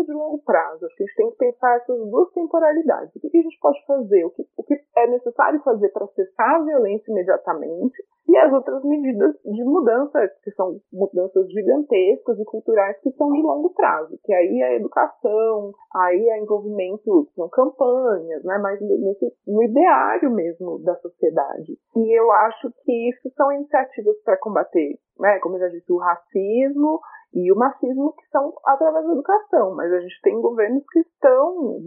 [0.08, 0.84] de longo prazo.
[0.84, 3.14] Acho que a gente tem que pensar essas duas temporalidades.
[3.14, 4.24] O que, que a gente pode fazer?
[4.24, 8.84] O que, o que é necessário fazer para cessar a violência imediatamente e as outras
[8.84, 14.34] medidas de mudança, que são mudanças gigantescas e culturais que são de longo prazo, que
[14.34, 20.94] aí é educação, aí é envolvimento, são campanhas, né, mas nesse, no ideário mesmo da
[20.96, 21.78] sociedade.
[21.96, 25.98] E eu acho que isso são iniciativas para combater, né, como eu já disse, o
[25.98, 27.00] racismo
[27.32, 31.80] e o machismo que são através da educação, mas a gente tem governos que estão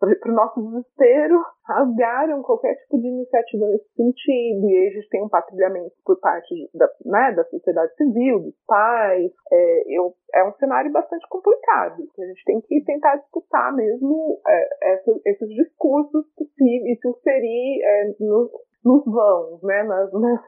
[0.00, 5.08] para o nosso desespero, rasgaram qualquer tipo de iniciativa nesse sentido, e aí a gente
[5.10, 9.30] tem um patrulhamento por parte da, né, da sociedade civil, dos pais.
[9.52, 14.40] É, eu, é um cenário bastante complicado, que a gente tem que tentar disputar mesmo
[14.48, 18.50] é, essa, esses discursos possíveis, se inserir é, no,
[18.82, 20.40] nos vãos, né, nas, nas,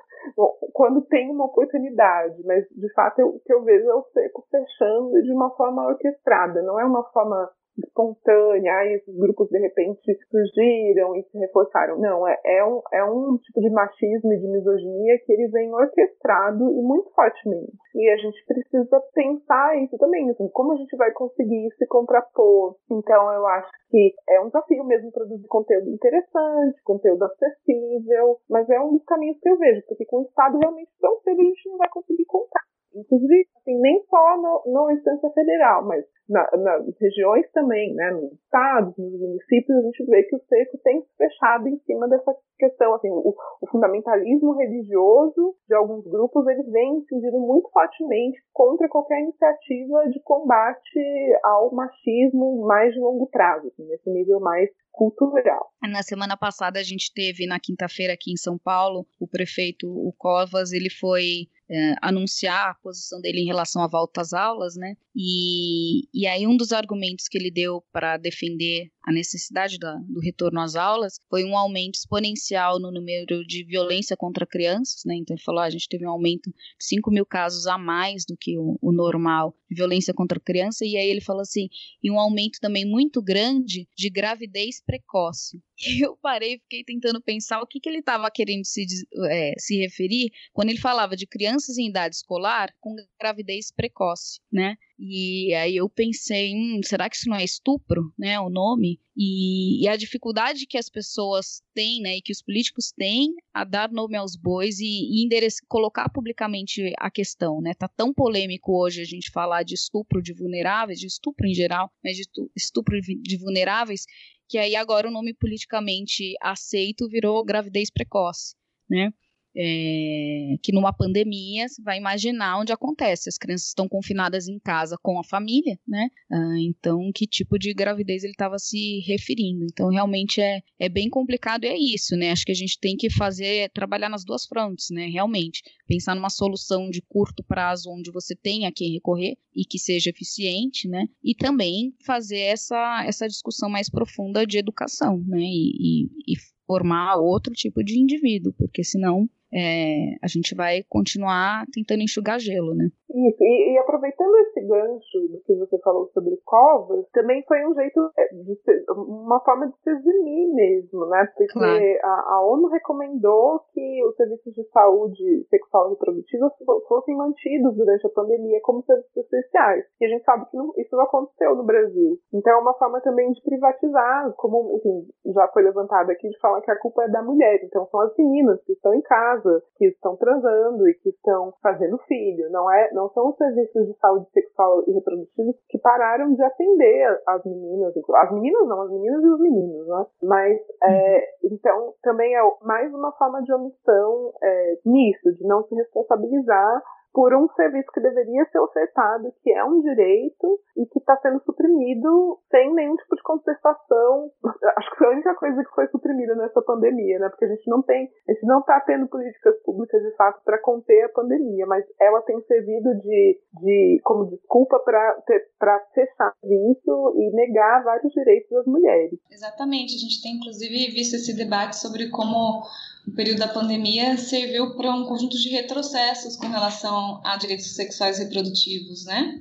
[0.73, 4.47] quando tem uma oportunidade, mas de fato eu, o que eu vejo é o seco
[4.51, 10.01] fechando de uma forma orquestrada, não é uma forma espontânea, aí esses grupos de repente
[10.31, 11.99] surgiram e se reforçaram.
[11.99, 15.73] Não, é, é, um, é um tipo de machismo e de misoginia que ele vem
[15.73, 17.73] orquestrado e muito fortemente.
[17.95, 22.77] E a gente precisa pensar isso também, assim, como a gente vai conseguir se contrapor.
[22.91, 28.81] Então eu acho que é um desafio mesmo produzir conteúdo interessante, conteúdo acessível, mas é
[28.81, 31.69] um dos caminhos que eu vejo, porque com o Estado realmente tão cedo a gente
[31.69, 32.72] não vai conseguir contar.
[32.95, 38.33] Inclusive, assim, nem só no, no instância federal, mas na, nas regiões também, né, nos
[38.33, 42.35] estados, nos municípios, a gente vê que o seco tem se fechado em cima dessa
[42.59, 48.89] questão, assim, o, o fundamentalismo religioso de alguns grupos, ele vem incidindo muito fortemente contra
[48.89, 51.01] qualquer iniciativa de combate
[51.45, 55.73] ao machismo mais de longo prazo, assim, nesse nível mais cultural.
[55.83, 60.13] Na semana passada a gente teve na quinta-feira aqui em São Paulo, o prefeito o
[60.17, 64.95] Covas, ele foi é, anunciar a posição dele em relação à volta às aulas, né?
[65.15, 70.21] E, e aí um dos argumentos que ele deu para defender a necessidade da, do
[70.21, 75.17] retorno às aulas foi um aumento exponencial no número de violência contra crianças, né?
[75.17, 78.25] Então ele falou, ah, a gente teve um aumento de 5 mil casos a mais
[78.27, 81.69] do que o, o normal de violência contra criança, e aí ele falou assim,
[82.03, 85.61] e um aumento também muito grande de gravidez precoce.
[85.85, 88.87] E eu parei e fiquei tentando pensar o que, que ele estava querendo se,
[89.29, 94.77] é, se referir quando ele falava de crianças em idade escolar com gravidez precoce, né?
[95.05, 99.01] E aí eu pensei, hum, será que isso não é estupro, né, o nome?
[99.17, 103.65] E, e, a dificuldade que as pessoas têm, né, e que os políticos têm a
[103.65, 105.29] dar nome aos bois e, e
[105.67, 107.75] colocar publicamente a questão, né?
[107.75, 111.91] Tá tão polêmico hoje a gente falar de estupro de vulneráveis, de estupro em geral,
[112.03, 112.23] mas de
[112.55, 114.05] estupro de vulneráveis,
[114.49, 118.55] que aí agora o nome politicamente aceito virou gravidez precoce,
[118.89, 119.13] né?
[119.57, 123.29] É, que numa pandemia você vai imaginar onde acontece.
[123.29, 126.09] As crianças estão confinadas em casa com a família, né?
[126.31, 129.65] Ah, então, que tipo de gravidez ele estava se referindo?
[129.65, 132.31] Então, realmente é, é bem complicado e é isso, né?
[132.31, 135.07] Acho que a gente tem que fazer, trabalhar nas duas frontes, né?
[135.07, 140.11] Realmente, pensar numa solução de curto prazo onde você tenha quem recorrer e que seja
[140.11, 141.07] eficiente, né?
[141.23, 145.43] E também fazer essa, essa discussão mais profunda de educação, né?
[145.43, 146.37] e, e, e
[146.67, 152.75] formar outro tipo de indivíduo, porque senão é, a gente vai continuar tentando enxugar gelo,
[152.75, 152.89] né?
[153.15, 157.75] Isso, e, e, aproveitando esse gancho do que você falou sobre covas, também foi um
[157.75, 161.29] jeito é, de ser, uma forma de se eximir mesmo, né?
[161.37, 161.85] Porque claro.
[162.03, 166.51] a, a, ONU recomendou que os serviços de saúde sexual e reprodutiva
[166.89, 169.85] fossem mantidos durante a pandemia como serviços essenciais.
[170.01, 172.19] E a gente sabe que não, isso não aconteceu no Brasil.
[172.33, 176.63] Então é uma forma também de privatizar, como enfim, já foi levantado aqui, de falar
[176.63, 177.61] que a culpa é da mulher.
[177.63, 179.42] Então são as meninas que estão em casa,
[179.77, 182.51] que estão transando e que estão fazendo filho.
[182.51, 187.23] Não é, não são os serviços de saúde sexual e reprodutiva que pararam de atender
[187.27, 190.07] as meninas, as meninas não, as meninas e os meninos, né?
[190.23, 191.51] Mas, é, uhum.
[191.53, 196.83] então, também é mais uma forma de omissão é, nisso, de não se responsabilizar
[197.13, 201.43] por um serviço que deveria ser ofertado, que é um direito e que está sendo
[201.45, 204.31] suprimido sem nenhum tipo de contestação.
[204.77, 207.29] Acho que foi a única coisa que foi suprimida nessa pandemia, né?
[207.29, 210.59] Porque a gente não tem, a gente não está tendo políticas públicas de fato para
[210.59, 217.31] conter a pandemia, mas ela tem servido de, de como desculpa para fechar isso e
[217.35, 219.19] negar vários direitos das mulheres.
[219.31, 222.63] Exatamente, a gente tem inclusive visto esse debate sobre como
[223.07, 226.95] o período da pandemia serviu para um conjunto de retrocessos com relação
[227.25, 229.41] a direitos sexuais reprodutivos, né?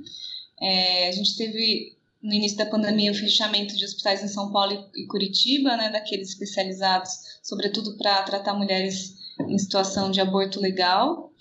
[0.59, 4.89] É, a gente teve no início da pandemia o fechamento de hospitais em São Paulo
[4.95, 11.33] e Curitiba, né, daqueles especializados, sobretudo para tratar mulheres em situação de aborto legal.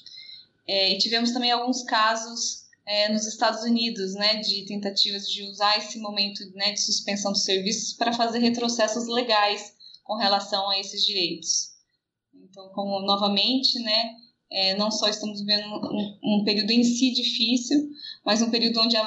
[0.67, 5.77] É, e tivemos também alguns casos é, nos Estados Unidos, né, de tentativas de usar
[5.77, 11.05] esse momento né, de suspensão dos serviços para fazer retrocessos legais com relação a esses
[11.05, 11.71] direitos.
[12.35, 14.15] Então, como novamente, né,
[14.51, 17.89] é, não só estamos vivendo um, um, período em si difícil,
[18.25, 19.03] mas um período onde a,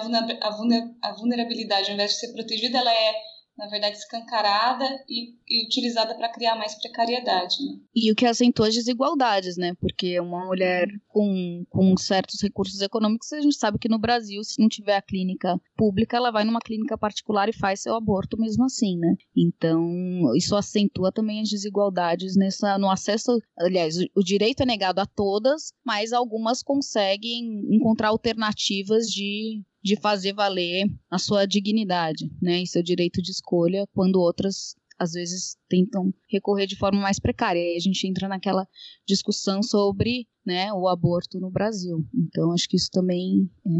[1.02, 3.14] a vulnerabilidade, ao invés de ser protegida, ela é
[3.58, 7.56] na verdade, escancarada e, e utilizada para criar mais precariedade.
[7.64, 7.80] Né?
[7.95, 9.74] E o que acentua as desigualdades, né?
[9.80, 14.60] Porque uma mulher com, com certos recursos econômicos, a gente sabe que no Brasil, se
[14.60, 18.66] não tiver a clínica pública, ela vai numa clínica particular e faz seu aborto mesmo
[18.66, 19.16] assim, né?
[19.36, 23.39] Então, isso acentua também as desigualdades nessa, no acesso.
[23.58, 29.96] Aliás, o, o direito é negado a todas, mas algumas conseguem encontrar alternativas de de
[30.00, 35.58] fazer valer a sua dignidade, né, e seu direito de escolha, quando outras às vezes
[35.68, 37.60] tentam recorrer de forma mais precária.
[37.60, 38.66] E aí a gente entra naquela
[39.08, 42.06] discussão sobre, né, o aborto no Brasil.
[42.16, 43.72] Então acho que isso também é,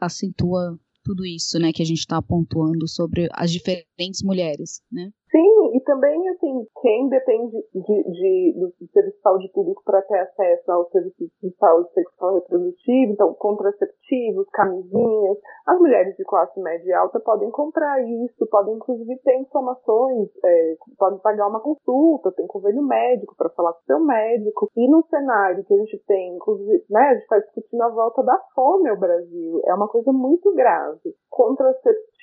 [0.00, 5.12] acentua tudo isso, né, que a gente está pontuando sobre as diferentes mulheres, né?
[5.30, 10.18] Sim, e também, assim, quem depende de, de, do serviço de saúde público para ter
[10.20, 16.88] acesso ao serviço de saúde sexual reprodutiva, então, contraceptivos, camisinhas, as mulheres de classe média
[16.88, 22.46] e alta podem comprar isso, podem, inclusive, ter informações, é, podem pagar uma consulta, tem
[22.46, 24.70] convênio médico para falar com seu médico.
[24.76, 28.22] E no cenário que a gente tem, inclusive, né, a gente está discutindo a volta
[28.22, 31.14] da fome ao Brasil, é uma coisa muito grave.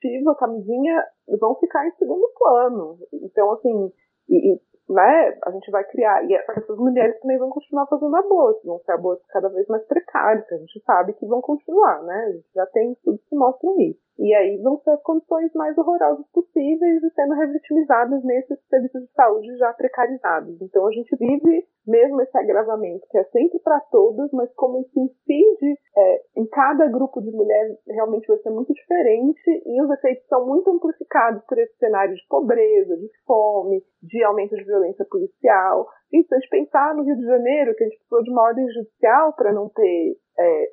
[0.03, 1.03] Contraceptivo, camisinha,
[1.39, 2.97] vão ficar em segundo plano.
[3.13, 3.91] Então, assim,
[4.29, 6.23] e, né, a gente vai criar.
[6.25, 10.51] E essas mulheres também vão continuar fazendo aborto, vão ser abortos cada vez mais precários,
[10.51, 12.25] a gente sabe que vão continuar, né?
[12.27, 13.99] A gente já tem estudos que mostram isso.
[14.17, 19.11] E aí vão ser as condições mais horrorosas possíveis e sendo revitimizadas nesses serviços de
[19.13, 20.61] saúde já precarizados.
[20.61, 24.99] Então a gente vive mesmo esse agravamento, que é sempre para todas, mas como isso
[24.99, 30.25] incide é, em cada grupo de mulheres, realmente vai ser muito diferente e os efeitos
[30.27, 35.87] são muito amplificados por esse cenário de pobreza, de fome, de aumento de violência policial.
[36.11, 38.43] E se a gente pensar no Rio de Janeiro, que a gente precisou de uma
[38.43, 40.65] ordem judicial para não ter é,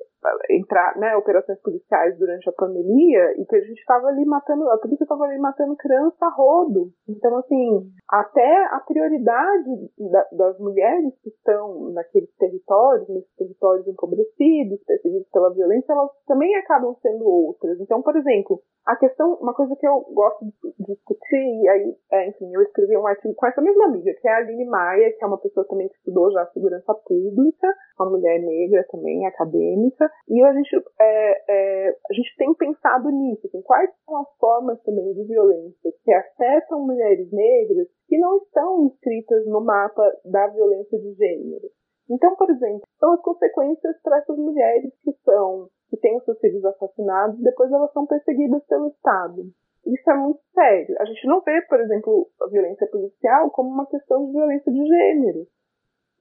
[0.49, 4.77] entrar, né, operações policiais durante a pandemia e que a gente estava ali matando, a
[4.77, 6.91] polícia estava ali matando criança a rodo.
[7.07, 9.69] Então, assim, até a prioridade
[10.11, 16.55] da, das mulheres que estão naqueles territórios, nesses territórios empobrecidos, perseguidos pela violência, elas também
[16.55, 17.79] acabam sendo outras.
[17.79, 22.29] Então, por exemplo, a questão, uma coisa que eu gosto de discutir, e aí, é,
[22.29, 25.23] enfim, eu escrevi um artigo com essa mesma amiga, que é a Aline Maia, que
[25.23, 27.67] é uma pessoa também que estudou já segurança pública,
[27.99, 33.47] uma mulher negra também, acadêmica, e a gente, é, é, a gente tem pensado nisso,
[33.47, 38.85] assim, quais são as formas também de violência que afetam mulheres negras que não estão
[38.85, 41.69] inscritas no mapa da violência de gênero.
[42.09, 46.63] Então, por exemplo, são as consequências para essas mulheres que são que têm seus filhos
[46.63, 49.43] assassinados, depois elas são perseguidas pelo Estado.
[49.85, 50.95] Isso é muito sério.
[50.99, 54.85] A gente não vê, por exemplo, a violência policial como uma questão de violência de
[54.85, 55.47] gênero.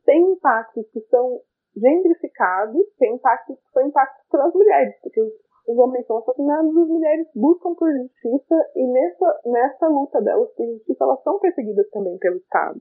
[0.04, 1.40] Tem impactos que são
[1.76, 5.32] gendrificados, tem impactos que são impactos para as mulheres, porque os,
[5.68, 10.66] os homens são assassinados, as mulheres buscam por justiça e nessa, nessa luta delas por
[10.66, 12.80] justiça, elas são perseguidas também pelo Estado.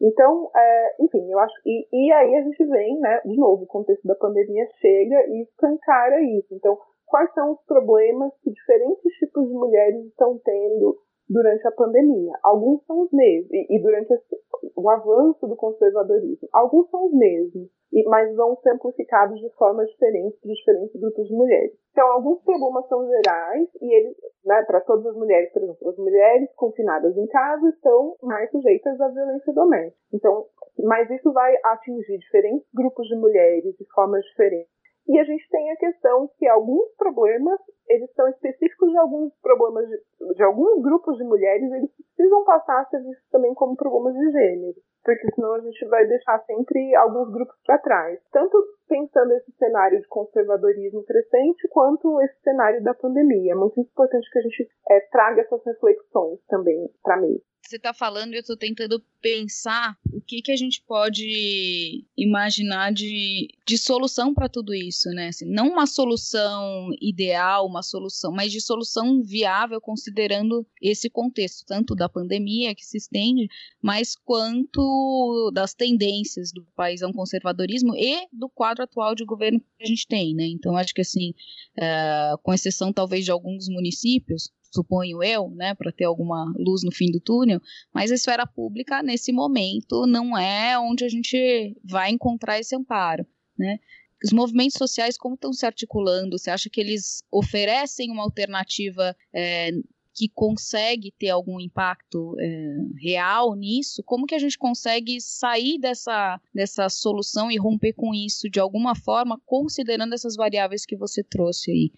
[0.00, 1.54] Então, é, enfim, eu acho.
[1.66, 5.42] E, e aí a gente vem, né, de novo, o contexto da pandemia chega e
[5.42, 6.54] escancara isso.
[6.54, 10.96] Então, quais são os problemas que diferentes tipos de mulheres estão tendo
[11.28, 12.32] durante a pandemia?
[12.42, 14.36] Alguns são os mesmos, e, e durante esse,
[14.76, 16.48] o avanço do conservadorismo.
[16.52, 21.26] Alguns são os mesmos, e, mas vão ser amplificados de formas diferentes para diferentes grupos
[21.26, 21.72] de mulheres.
[21.92, 25.96] Então, alguns problemas são gerais, e eles, né, para todas as mulheres, por exemplo, as
[25.96, 29.98] mulheres confinadas em casa estão mais sujeitas à violência doméstica.
[30.12, 30.46] Então,
[30.84, 34.77] mas isso vai atingir diferentes grupos de mulheres de formas diferentes.
[35.08, 39.88] E a gente tem a questão que alguns problemas eles são específicos de alguns problemas
[39.88, 44.14] de, de alguns grupos de mulheres, eles precisam passar a ser vistos também como problemas
[44.14, 48.20] de gênero, porque senão a gente vai deixar sempre alguns grupos para trás.
[48.30, 53.52] Tanto pensando esse cenário de conservadorismo crescente, quanto esse cenário da pandemia.
[53.52, 57.92] É muito importante que a gente é, traga essas reflexões também para mim você está
[57.92, 63.76] falando e eu estou tentando pensar o que, que a gente pode imaginar de, de
[63.76, 65.28] solução para tudo isso, né?
[65.28, 71.94] Assim, não uma solução ideal, uma solução, mas de solução viável considerando esse contexto, tanto
[71.94, 73.48] da pandemia que se estende,
[73.82, 79.84] mas quanto das tendências do país ao conservadorismo e do quadro atual de governo que
[79.84, 80.46] a gente tem, né?
[80.46, 81.34] Então, acho que assim,
[81.76, 86.92] uh, com exceção talvez de alguns municípios, suponho eu, né, para ter alguma luz no
[86.92, 87.60] fim do túnel,
[87.92, 93.26] mas a esfera pública nesse momento não é onde a gente vai encontrar esse amparo,
[93.58, 93.78] né?
[94.24, 96.36] Os movimentos sociais como estão se articulando?
[96.36, 99.70] Você acha que eles oferecem uma alternativa é,
[100.12, 104.02] que consegue ter algum impacto é, real nisso?
[104.04, 108.96] Como que a gente consegue sair dessa, dessa solução e romper com isso de alguma
[108.96, 111.92] forma, considerando essas variáveis que você trouxe aí?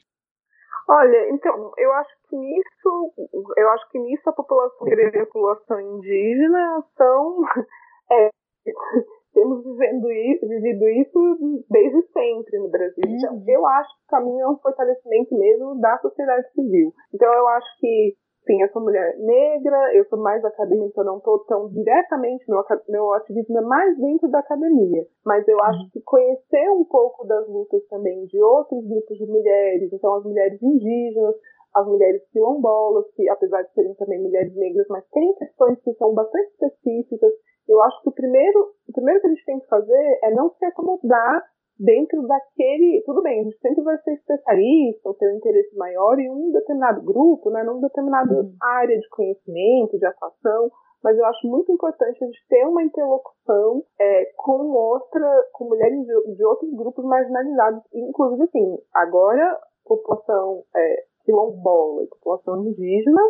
[0.86, 3.12] Olha, então, eu acho que nisso,
[3.56, 7.40] eu acho que nisso a população e a população indígena são.
[8.12, 8.28] É,
[9.32, 13.04] temos vivendo isso, vivido isso desde sempre no Brasil.
[13.06, 13.44] Então, uhum.
[13.46, 16.92] eu acho que o caminho é um fortalecimento mesmo da sociedade civil.
[17.14, 18.16] Então, eu acho que
[18.46, 22.64] Sim, eu sou mulher negra, eu sou mais acadêmica, eu não estou tão diretamente, meu,
[22.88, 25.06] meu ativismo é mais dentro da academia.
[25.24, 29.92] Mas eu acho que conhecer um pouco das lutas também de outros grupos de mulheres,
[29.92, 31.36] então as mulheres indígenas,
[31.74, 36.14] as mulheres quilombolas, que apesar de serem também mulheres negras, mas tem questões que são
[36.14, 37.32] bastante específicas.
[37.68, 40.50] Eu acho que o primeiro, o primeiro que a gente tem que fazer é não
[40.50, 41.44] se acomodar
[41.78, 43.02] dentro daquele.
[43.06, 46.50] Tudo bem, a gente sempre vai ser especialista ou ter um interesse maior em um
[46.52, 48.54] determinado grupo, né, numa determinada uhum.
[48.60, 50.70] área de conhecimento, de atuação,
[51.02, 56.04] mas eu acho muito importante a gente ter uma interlocução é, com outra, com mulheres
[56.04, 63.20] de, de, outros grupos marginalizados, inclusive assim, agora população é, quilombola e população indígena,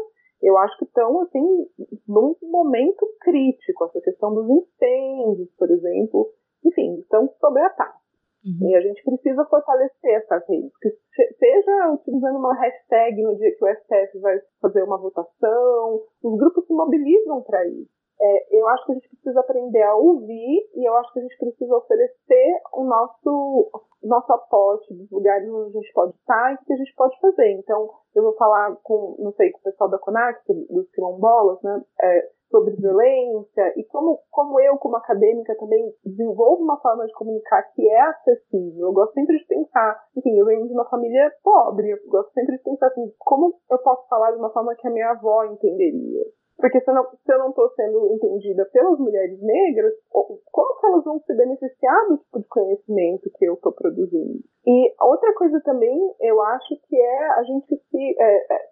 [0.42, 1.66] eu acho que estão assim
[2.08, 6.32] num momento crítico, essa questão dos incêndios, por exemplo,
[6.64, 8.00] enfim, estão sob ataque.
[8.44, 8.70] Uhum.
[8.70, 10.90] E a gente precisa fortalecer essas redes, que
[11.38, 16.66] seja utilizando uma hashtag no dia que o STF vai fazer uma votação, os grupos
[16.66, 17.99] se mobilizam para isso.
[18.22, 21.22] É, eu acho que a gente precisa aprender a ouvir e eu acho que a
[21.22, 23.70] gente precisa oferecer o nosso,
[24.02, 27.18] nosso aporte dos lugares onde a gente pode estar e o que a gente pode
[27.18, 27.52] fazer.
[27.52, 31.82] Então, eu vou falar com, não sei, com o pessoal da CONAC, dos quilombolas, né?
[32.02, 37.62] É, sobre violência e como, como eu, como acadêmica, também desenvolvo uma forma de comunicar
[37.74, 38.88] que é acessível.
[38.88, 42.56] Eu gosto sempre de pensar, enfim, eu venho de uma família pobre, eu gosto sempre
[42.56, 46.26] de pensar assim, como eu posso falar de uma forma que a minha avó entenderia.
[46.60, 51.34] Porque se eu não, estou sendo entendida pelas mulheres negras, como que elas vão se
[51.34, 54.40] beneficiar do tipo de conhecimento que eu estou produzindo?
[54.66, 58.16] E outra coisa também, eu acho que é a gente se.
[58.18, 58.68] É, é,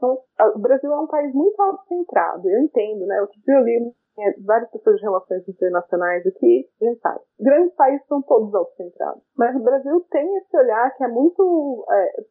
[0.54, 3.20] o Brasil é um país muito autocentrado, eu entendo, né?
[3.22, 7.20] Outro dia eu li é, várias pessoas de relações internacionais aqui, a gente sabe.
[7.40, 9.22] Grandes países são todos autocentrados.
[9.36, 12.22] Mas o Brasil tem esse olhar que é muito é,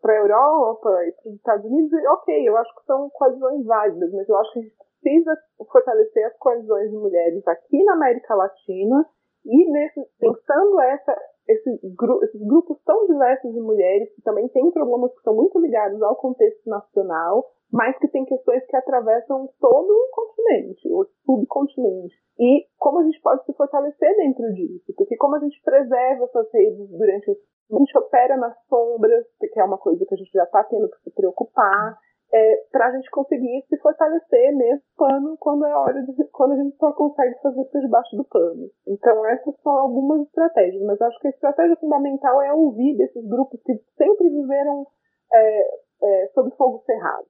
[0.00, 3.66] para a Europa e para os Estados Unidos, e, ok, eu acho que são coalizões
[3.66, 4.72] válidas, mas eu acho que
[5.02, 5.36] precisa
[5.70, 9.04] fortalecer as coalizões de mulheres aqui na América Latina
[9.44, 11.16] e nesse, pensando essa,
[11.48, 16.00] esses, esses grupos tão diversos de mulheres que também têm problemas que são muito ligados
[16.02, 22.14] ao contexto nacional, mas que têm questões que atravessam todo o continente, o subcontinente.
[22.38, 24.92] E como a gente pode se fortalecer dentro disso?
[24.96, 29.64] Porque como a gente preserva essas redes durante a gente opera nas sombras, porque é
[29.64, 31.98] uma coisa que a gente já está tendo que se preocupar
[32.32, 36.56] é, para a gente conseguir se fortalecer nesse pano quando é hora de, quando a
[36.56, 38.70] gente só consegue fazer por debaixo do pano.
[38.86, 43.60] Então essas são algumas estratégias, mas acho que a estratégia fundamental é ouvir desses grupos
[43.62, 44.86] que sempre viveram
[45.32, 45.68] é,
[46.02, 47.26] é, sob fogo cerrado.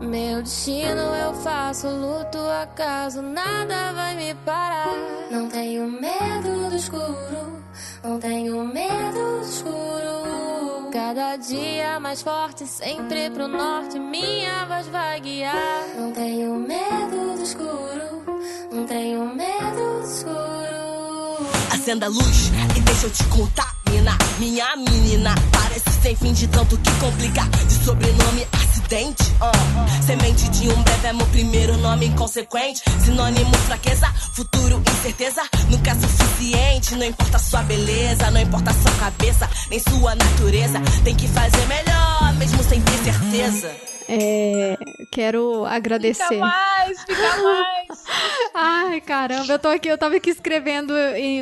[0.00, 4.92] Meu destino eu faço luto acaso nada vai me parar.
[5.30, 7.63] Não tenho medo do escuro
[8.02, 10.90] não tenho medo do escuro.
[10.92, 15.54] Cada dia mais forte, sempre pro norte, minha voz vai guiar.
[15.96, 18.24] Não tenho medo do escuro.
[18.72, 21.48] Não tenho medo do escuro.
[21.72, 23.74] Acenda a luz e deixa eu te contar.
[23.90, 27.42] Mina, minha menina, parece sem fim de tanto que complica.
[27.66, 28.46] De sobrenome
[28.84, 30.02] acidente, uh.
[30.04, 32.82] semente de um breve é meu primeiro nome inconsequente.
[33.04, 36.94] Sinônimo fraqueza, futuro incerteza, nunca é suficiente.
[36.94, 40.80] Não importa sua beleza, não importa sua cabeça, nem sua natureza.
[41.02, 43.93] Tem que fazer melhor, mesmo sem ter certeza.
[44.08, 44.76] É,
[45.10, 46.24] quero agradecer.
[46.24, 48.04] Fica mais, fica mais.
[48.54, 50.92] Ai, caramba, eu tô aqui, eu tava aqui escrevendo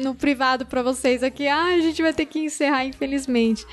[0.02, 1.46] no privado para vocês aqui.
[1.48, 3.66] Ai, a gente vai ter que encerrar, infelizmente.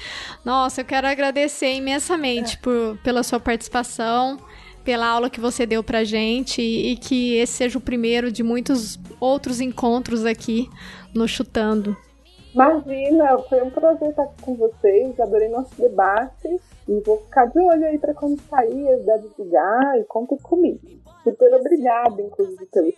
[0.43, 4.39] Nossa, eu quero agradecer imensamente por, pela sua participação,
[4.83, 8.43] pela aula que você deu pra gente e, e que esse seja o primeiro de
[8.43, 10.69] muitos outros encontros aqui
[11.13, 11.95] no Chutando.
[12.53, 17.59] Imagina, foi um prazer estar aqui com vocês, adorei nosso debate e vou ficar de
[17.59, 20.79] olho aí para quando sair, deve ligar e conta comigo.
[21.23, 22.93] Super obrigada, inclusive, pelo.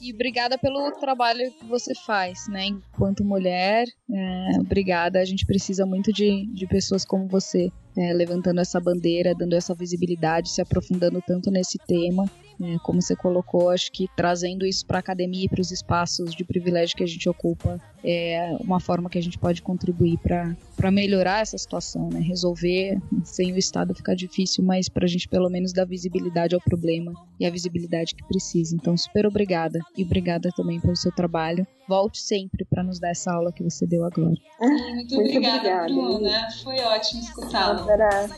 [0.00, 2.66] E obrigada pelo trabalho que você faz, né?
[2.66, 5.20] Enquanto mulher, é, obrigada.
[5.20, 9.74] A gente precisa muito de, de pessoas como você, é, levantando essa bandeira, dando essa
[9.74, 12.24] visibilidade, se aprofundando tanto nesse tema.
[12.62, 16.34] É, como você colocou, acho que trazendo isso para a academia e para os espaços
[16.34, 20.90] de privilégio que a gente ocupa é uma forma que a gente pode contribuir para
[20.90, 22.20] melhorar essa situação, né?
[22.20, 26.60] Resolver sem o Estado ficar difícil, mas para a gente pelo menos dar visibilidade ao
[26.60, 28.76] problema e a visibilidade que precisa.
[28.76, 31.66] Então, super obrigada e obrigada também pelo seu trabalho.
[31.88, 34.34] Volte sempre para nos dar essa aula que você deu agora.
[34.60, 36.50] Muito, Muito obrigada, obrigada Bruna.
[36.62, 38.28] Foi ótimo escutá-la.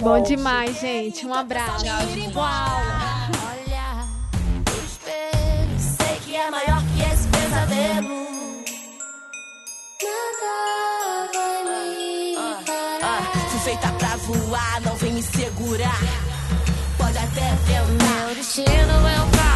[0.00, 1.26] Bom demais, gente.
[1.26, 1.84] Um abraço.
[1.84, 3.65] Tchau,
[6.36, 8.26] é maior que esse pesadelo.
[10.02, 12.60] Nada vai me ah,
[13.02, 16.00] ah, fui feita pra voar, não vem me segurar.
[16.98, 18.26] Pode até tentar.
[18.26, 19.55] Meu destino eu faço luto,